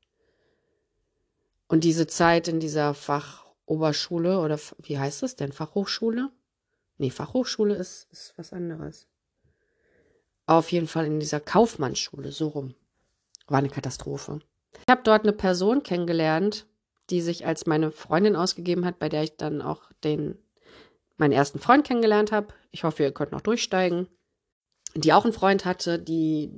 Und 1.67 1.84
diese 1.84 2.07
Zeit 2.07 2.47
in 2.47 2.59
dieser 2.59 2.93
Fachoberschule 2.93 4.39
oder 4.39 4.59
wie 4.80 4.97
heißt 4.97 5.24
es 5.24 5.36
denn, 5.36 5.51
Fachhochschule? 5.51 6.30
Nee, 6.97 7.09
Fachhochschule 7.09 7.76
ist, 7.76 8.07
ist 8.11 8.34
was 8.38 8.53
anderes. 8.53 9.07
Auf 10.46 10.72
jeden 10.72 10.88
Fall 10.88 11.06
in 11.06 11.20
dieser 11.20 11.39
Kaufmannsschule, 11.39 12.32
so 12.32 12.50
rum. 12.50 12.76
War 13.48 13.60
eine 13.60 13.70
Katastrophe. 13.70 14.39
Ich 14.74 14.92
habe 14.92 15.02
dort 15.04 15.24
eine 15.24 15.34
Person 15.34 15.84
kennengelernt, 15.84 16.66
die 17.10 17.22
sich 17.22 17.46
als 17.46 17.66
meine 17.66 17.92
Freundin 17.92 18.36
ausgegeben 18.36 18.86
hat, 18.86 19.00
bei 19.00 19.10
der 19.10 19.24
ich 19.24 19.38
dann 19.38 19.62
auch 19.62 19.92
den 20.04 20.38
meinen 21.18 21.34
ersten 21.34 21.60
Freund 21.60 21.86
kennengelernt 21.86 22.32
habe. 22.32 22.48
Ich 22.72 22.84
hoffe, 22.84 23.04
ihr 23.04 23.12
könnt 23.12 23.32
noch 23.32 23.42
durchsteigen. 23.42 24.08
Die 24.96 25.14
auch 25.14 25.24
einen 25.24 25.34
Freund 25.34 25.66
hatte, 25.66 26.00
die 26.00 26.52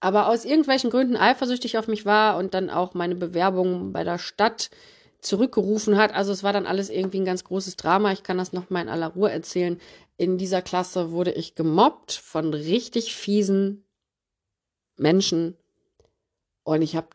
aber 0.00 0.28
aus 0.28 0.44
irgendwelchen 0.44 0.90
Gründen 0.90 1.16
eifersüchtig 1.16 1.78
auf 1.78 1.88
mich 1.88 2.04
war 2.04 2.36
und 2.36 2.54
dann 2.54 2.70
auch 2.70 2.94
meine 2.94 3.14
Bewerbung 3.14 3.92
bei 3.92 4.04
der 4.04 4.18
Stadt 4.18 4.70
zurückgerufen 5.20 5.96
hat. 5.96 6.14
Also 6.14 6.32
es 6.32 6.42
war 6.42 6.52
dann 6.52 6.66
alles 6.66 6.90
irgendwie 6.90 7.20
ein 7.20 7.24
ganz 7.24 7.44
großes 7.44 7.76
Drama. 7.76 8.12
Ich 8.12 8.22
kann 8.22 8.38
das 8.38 8.52
noch 8.52 8.70
mal 8.70 8.82
in 8.82 8.88
aller 8.88 9.08
Ruhe 9.08 9.30
erzählen. 9.30 9.80
In 10.16 10.38
dieser 10.38 10.62
Klasse 10.62 11.10
wurde 11.10 11.32
ich 11.32 11.54
gemobbt 11.54 12.12
von 12.12 12.52
richtig 12.54 13.14
fiesen 13.14 13.84
Menschen 14.96 15.56
und 16.64 16.82
ich 16.82 16.96
habe 16.96 17.08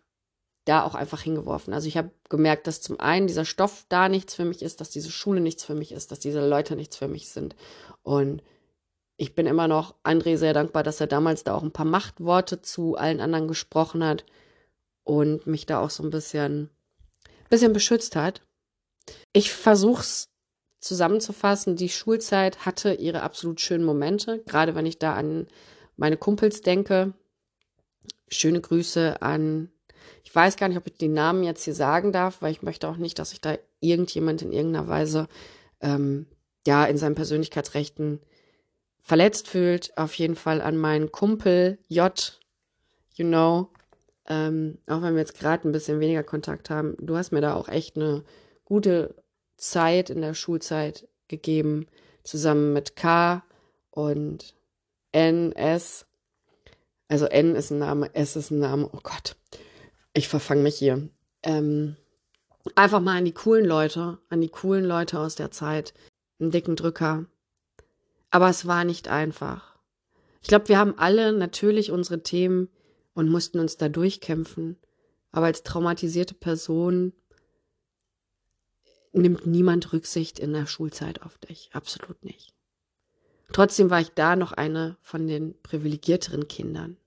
da 0.66 0.84
auch 0.84 0.96
einfach 0.96 1.22
hingeworfen. 1.22 1.74
Also 1.74 1.88
ich 1.88 1.98
habe 1.98 2.12
gemerkt, 2.30 2.68
dass 2.68 2.82
zum 2.82 3.00
einen 3.00 3.28
dieser 3.28 3.46
Stoff 3.46 3.86
da 3.90 4.08
nichts 4.08 4.34
für 4.34 4.46
mich 4.46 4.62
ist, 4.62 4.80
dass 4.80 4.90
diese 4.90 5.12
Schule 5.12 5.42
nichts 5.42 5.64
für 5.64 5.76
mich 5.76 5.92
ist, 5.92 6.12
dass 6.12 6.20
diese 6.20 6.48
Leute 6.48 6.76
nichts 6.76 6.96
für 6.96 7.08
mich 7.08 7.30
sind. 7.30 7.56
Und 8.02 8.42
ich 9.18 9.36
bin 9.36 9.46
immer 9.46 9.68
noch 9.68 9.96
André 10.04 10.38
sehr 10.38 10.54
dankbar, 10.54 10.84
dass 10.84 11.02
er 11.02 11.08
damals 11.08 11.44
da 11.44 11.54
auch 11.54 11.64
ein 11.64 11.72
paar 11.72 11.86
Machtworte 11.86 12.62
zu 12.62 12.96
allen 12.96 13.20
anderen 13.20 13.48
gesprochen 13.48 14.04
hat 14.04 14.26
und 15.04 15.46
mich 15.46 15.66
da 15.66 15.82
auch 15.82 15.90
so 15.90 16.04
ein 16.04 16.10
bisschen, 16.10 16.70
bisschen 17.54 17.74
beschützt 17.74 18.16
hat. 18.16 18.42
Ich 19.32 19.52
versuch's 19.52 20.30
zusammenzufassen. 20.80 21.76
Die 21.76 21.90
Schulzeit 21.90 22.66
hatte 22.66 22.94
ihre 22.94 23.22
absolut 23.22 23.62
schönen 23.62 23.86
Momente, 23.86 24.44
gerade 24.46 24.76
wenn 24.76 24.86
ich 24.86 24.98
da 24.98 25.14
an 25.14 25.48
meine 25.96 26.18
Kumpels 26.18 26.62
denke. 26.62 27.14
Schöne 28.28 28.60
Grüße 28.60 29.22
an 29.22 29.70
ich 30.24 30.34
weiß 30.34 30.58
gar 30.58 30.68
nicht, 30.68 30.78
ob 30.78 30.88
ich 30.88 30.98
den 30.98 31.14
Namen 31.14 31.44
jetzt 31.44 31.64
hier 31.64 31.76
sagen 31.76 32.12
darf, 32.12 32.42
weil 32.42 32.52
ich 32.52 32.62
möchte 32.62 32.88
auch 32.88 32.98
nicht, 32.98 33.20
dass 33.20 33.32
sich 33.32 33.42
da 33.42 33.58
irgendjemand 33.82 34.42
in 34.42 34.52
irgendeiner 34.52 34.88
Weise 34.88 35.28
ähm, 35.82 36.26
ja 36.66 36.86
in 36.86 36.98
seinen 36.98 37.16
Persönlichkeitsrechten 37.16 38.20
verletzt 39.02 39.48
fühlt. 39.48 39.98
Auf 39.98 40.14
jeden 40.16 40.36
Fall 40.36 40.62
an 40.62 40.78
meinen 40.78 41.12
Kumpel 41.12 41.78
J, 41.88 42.40
you 43.14 43.26
know, 43.28 43.70
ähm, 44.28 44.78
auch 44.88 45.02
wenn 45.02 45.14
wir 45.14 45.22
jetzt 45.22 45.38
gerade 45.40 45.68
ein 45.68 45.72
bisschen 45.72 46.00
weniger 46.00 46.24
Kontakt 46.24 46.70
haben. 46.70 46.96
Du 47.00 47.16
hast 47.18 47.32
mir 47.32 47.42
da 47.42 47.56
auch 47.56 47.68
echt 47.68 47.96
eine 47.96 48.24
gute 48.66 49.16
Zeit 49.58 50.10
in 50.10 50.22
der 50.22 50.34
Schulzeit 50.34 51.08
gegeben, 51.28 51.88
zusammen 52.24 52.74
mit 52.74 52.96
K 52.96 53.44
und 53.92 54.56
N, 55.12 55.52
S. 55.54 56.06
Also 57.08 57.26
N 57.26 57.56
ist 57.56 57.72
ein 57.72 57.80
Name, 57.80 58.14
S 58.16 58.36
ist 58.36 58.52
ein 58.52 58.60
Name. 58.60 58.90
Oh 58.92 59.00
Gott. 59.04 59.36
Ich 60.14 60.28
verfange 60.28 60.64
mich 60.64 60.76
hier. 60.76 61.10
Ähm, 61.44 61.96
einfach 62.76 63.02
mal 63.02 63.18
an 63.18 63.26
die 63.26 63.34
coolen 63.34 63.66
Leute, 63.66 64.20
an 64.30 64.42
die 64.42 64.50
coolen 64.50 64.86
Leute 64.86 65.20
aus 65.20 65.36
der 65.36 65.52
Zeit. 65.52 65.94
Einen 66.40 66.52
dicken 66.52 66.76
Drücker. 66.76 67.26
Aber 68.32 68.50
es 68.50 68.66
war 68.66 68.84
nicht 68.84 69.08
einfach. 69.08 69.76
Ich 70.42 70.48
glaube, 70.48 70.68
wir 70.68 70.78
haben 70.78 70.98
alle 70.98 71.34
natürlich 71.34 71.92
unsere 71.92 72.24
Themen 72.24 72.70
und 73.14 73.30
mussten 73.30 73.60
uns 73.60 73.78
da 73.78 73.90
durchkämpfen. 73.90 74.78
Aber 75.32 75.48
als 75.48 75.64
traumatisierte 75.64 76.34
Person 76.34 77.14
nimmt 79.12 79.46
niemand 79.46 79.94
Rücksicht 79.94 80.40
in 80.40 80.54
der 80.54 80.66
Schulzeit 80.66 81.22
auf 81.22 81.38
dich. 81.38 81.70
Absolut 81.74 82.24
nicht. 82.24 82.54
Trotzdem 83.52 83.90
war 83.90 84.02
ich 84.02 84.10
da 84.10 84.36
noch 84.36 84.52
eine 84.52 84.98
von 85.02 85.28
den 85.28 85.60
privilegierteren 85.62 86.48
Kindern. 86.48 86.98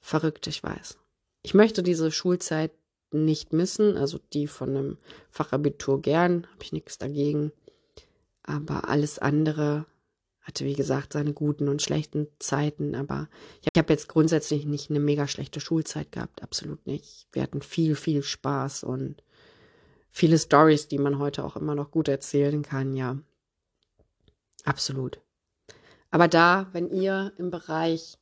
Verrückt, 0.00 0.46
ich 0.46 0.62
weiß. 0.62 0.98
Ich 1.42 1.54
möchte 1.54 1.82
diese 1.82 2.10
Schulzeit 2.10 2.72
nicht 3.10 3.52
missen, 3.52 3.96
also 3.96 4.18
die 4.32 4.46
von 4.46 4.70
einem 4.70 4.98
Fachabitur 5.30 6.02
gern, 6.02 6.46
habe 6.52 6.62
ich 6.62 6.72
nichts 6.72 6.98
dagegen. 6.98 7.52
Aber 8.42 8.88
alles 8.88 9.18
andere 9.18 9.86
hatte, 10.46 10.64
wie 10.64 10.74
gesagt, 10.74 11.12
seine 11.12 11.32
guten 11.32 11.68
und 11.68 11.82
schlechten 11.82 12.28
Zeiten. 12.38 12.94
Aber 12.94 13.28
ich 13.60 13.68
habe 13.76 13.92
jetzt 13.92 14.08
grundsätzlich 14.08 14.64
nicht 14.64 14.90
eine 14.90 15.00
mega 15.00 15.26
schlechte 15.26 15.60
Schulzeit 15.60 16.12
gehabt, 16.12 16.42
absolut 16.42 16.86
nicht. 16.86 17.26
Wir 17.32 17.42
hatten 17.42 17.62
viel, 17.62 17.96
viel 17.96 18.22
Spaß 18.22 18.84
und 18.84 19.22
viele 20.10 20.38
Stories, 20.38 20.86
die 20.88 20.98
man 20.98 21.18
heute 21.18 21.44
auch 21.44 21.56
immer 21.56 21.74
noch 21.74 21.90
gut 21.90 22.08
erzählen 22.08 22.62
kann, 22.62 22.94
ja. 22.94 23.18
Absolut. 24.64 25.20
Aber 26.10 26.28
da, 26.28 26.68
wenn 26.72 26.90
ihr 26.90 27.32
im 27.38 27.50
Bereich 27.50 28.18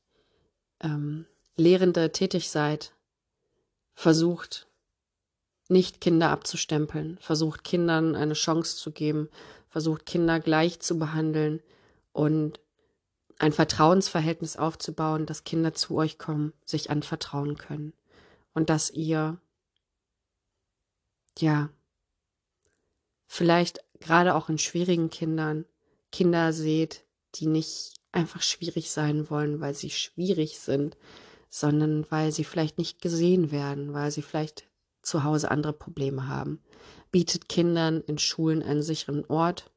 ähm, 0.80 1.26
Lehrende 1.56 2.10
tätig 2.10 2.50
seid, 2.50 2.92
versucht 3.94 4.66
nicht 5.68 6.00
Kinder 6.00 6.30
abzustempeln, 6.30 7.18
versucht 7.20 7.64
Kindern 7.64 8.16
eine 8.16 8.34
Chance 8.34 8.76
zu 8.76 8.90
geben, 8.90 9.28
versucht 9.68 10.06
Kinder 10.06 10.40
gleich 10.40 10.80
zu 10.80 10.98
behandeln 10.98 11.62
und 12.14 12.60
ein 13.38 13.52
Vertrauensverhältnis 13.52 14.56
aufzubauen, 14.56 15.26
dass 15.26 15.44
Kinder 15.44 15.74
zu 15.74 15.96
euch 15.96 16.16
kommen, 16.18 16.54
sich 16.64 16.88
anvertrauen 16.88 17.58
können 17.58 17.92
und 18.54 18.70
dass 18.70 18.90
ihr 18.90 19.38
ja 21.38 21.68
vielleicht 23.26 23.80
gerade 24.00 24.34
auch 24.34 24.48
in 24.48 24.58
schwierigen 24.58 25.10
Kindern 25.10 25.66
Kinder 26.12 26.52
seht, 26.52 27.04
die 27.34 27.46
nicht 27.46 27.94
einfach 28.12 28.42
schwierig 28.42 28.92
sein 28.92 29.28
wollen, 29.28 29.60
weil 29.60 29.74
sie 29.74 29.90
schwierig 29.90 30.60
sind, 30.60 30.96
sondern 31.50 32.06
weil 32.10 32.30
sie 32.30 32.44
vielleicht 32.44 32.78
nicht 32.78 33.02
gesehen 33.02 33.50
werden, 33.50 33.92
weil 33.92 34.12
sie 34.12 34.22
vielleicht 34.22 34.68
zu 35.02 35.24
Hause 35.24 35.50
andere 35.50 35.72
Probleme 35.72 36.28
haben. 36.28 36.62
Bietet 37.10 37.48
Kindern 37.48 38.00
in 38.02 38.18
Schulen 38.18 38.62
einen 38.62 38.82
sicheren 38.82 39.24
Ort 39.24 39.72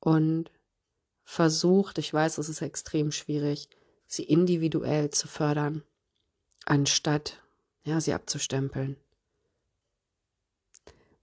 und 0.00 0.50
versucht, 1.24 1.98
ich 1.98 2.12
weiß, 2.12 2.38
es 2.38 2.48
ist 2.48 2.62
extrem 2.62 3.10
schwierig, 3.10 3.68
sie 4.06 4.24
individuell 4.24 5.10
zu 5.10 5.26
fördern, 5.26 5.82
anstatt 6.66 7.42
ja, 7.84 8.00
sie 8.00 8.14
abzustempeln. 8.14 8.96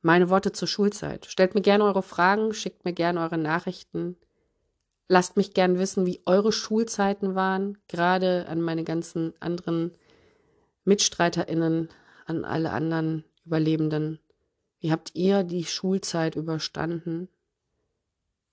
Meine 0.02 0.30
Worte 0.30 0.52
zur 0.52 0.68
Schulzeit. 0.68 1.26
Stellt 1.28 1.54
mir 1.54 1.62
gerne 1.62 1.84
eure 1.84 2.04
Fragen, 2.04 2.54
schickt 2.54 2.86
mir 2.86 2.93
gerne 2.93 3.22
eure 3.22 3.38
Nachrichten. 3.38 4.18
Lasst 5.08 5.38
mich 5.38 5.54
gern 5.54 5.78
wissen, 5.78 6.06
wie 6.06 6.22
eure 6.26 6.52
Schulzeiten 6.52 7.36
waren, 7.36 7.78
gerade 7.88 8.47
an 8.47 8.62
meine 8.62 8.84
ganzen 8.84 9.34
anderen 9.39 9.91
MitstreiterInnen, 10.86 11.89
an 12.26 12.45
alle 12.45 12.72
anderen 12.72 13.26
Überlebenden. 13.45 14.20
Wie 14.80 14.91
habt 14.91 15.14
ihr 15.14 15.43
die 15.43 15.66
Schulzeit 15.66 16.36
überstanden? 16.36 17.28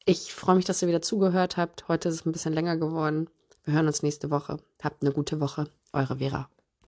Ich 0.09 0.33
freue 0.33 0.57
mich, 0.57 0.65
dass 0.65 0.81
ihr 0.81 0.89
wieder 0.89 1.03
zugehört 1.03 1.59
habt. 1.59 1.87
Heute 1.87 2.09
ist 2.09 2.15
es 2.15 2.25
ein 2.25 2.33
bisschen 2.33 2.55
länger 2.55 2.79
geworden. 2.79 3.29
Wir 3.65 3.75
hören 3.75 3.89
uns 3.89 4.03
nächste 4.03 4.31
Woche. 4.31 4.57
Habt 4.83 5.03
eine 5.03 5.13
gute 5.13 5.39
Woche. 5.39 5.69
Eure 5.93 6.17
Vera. 6.17 6.49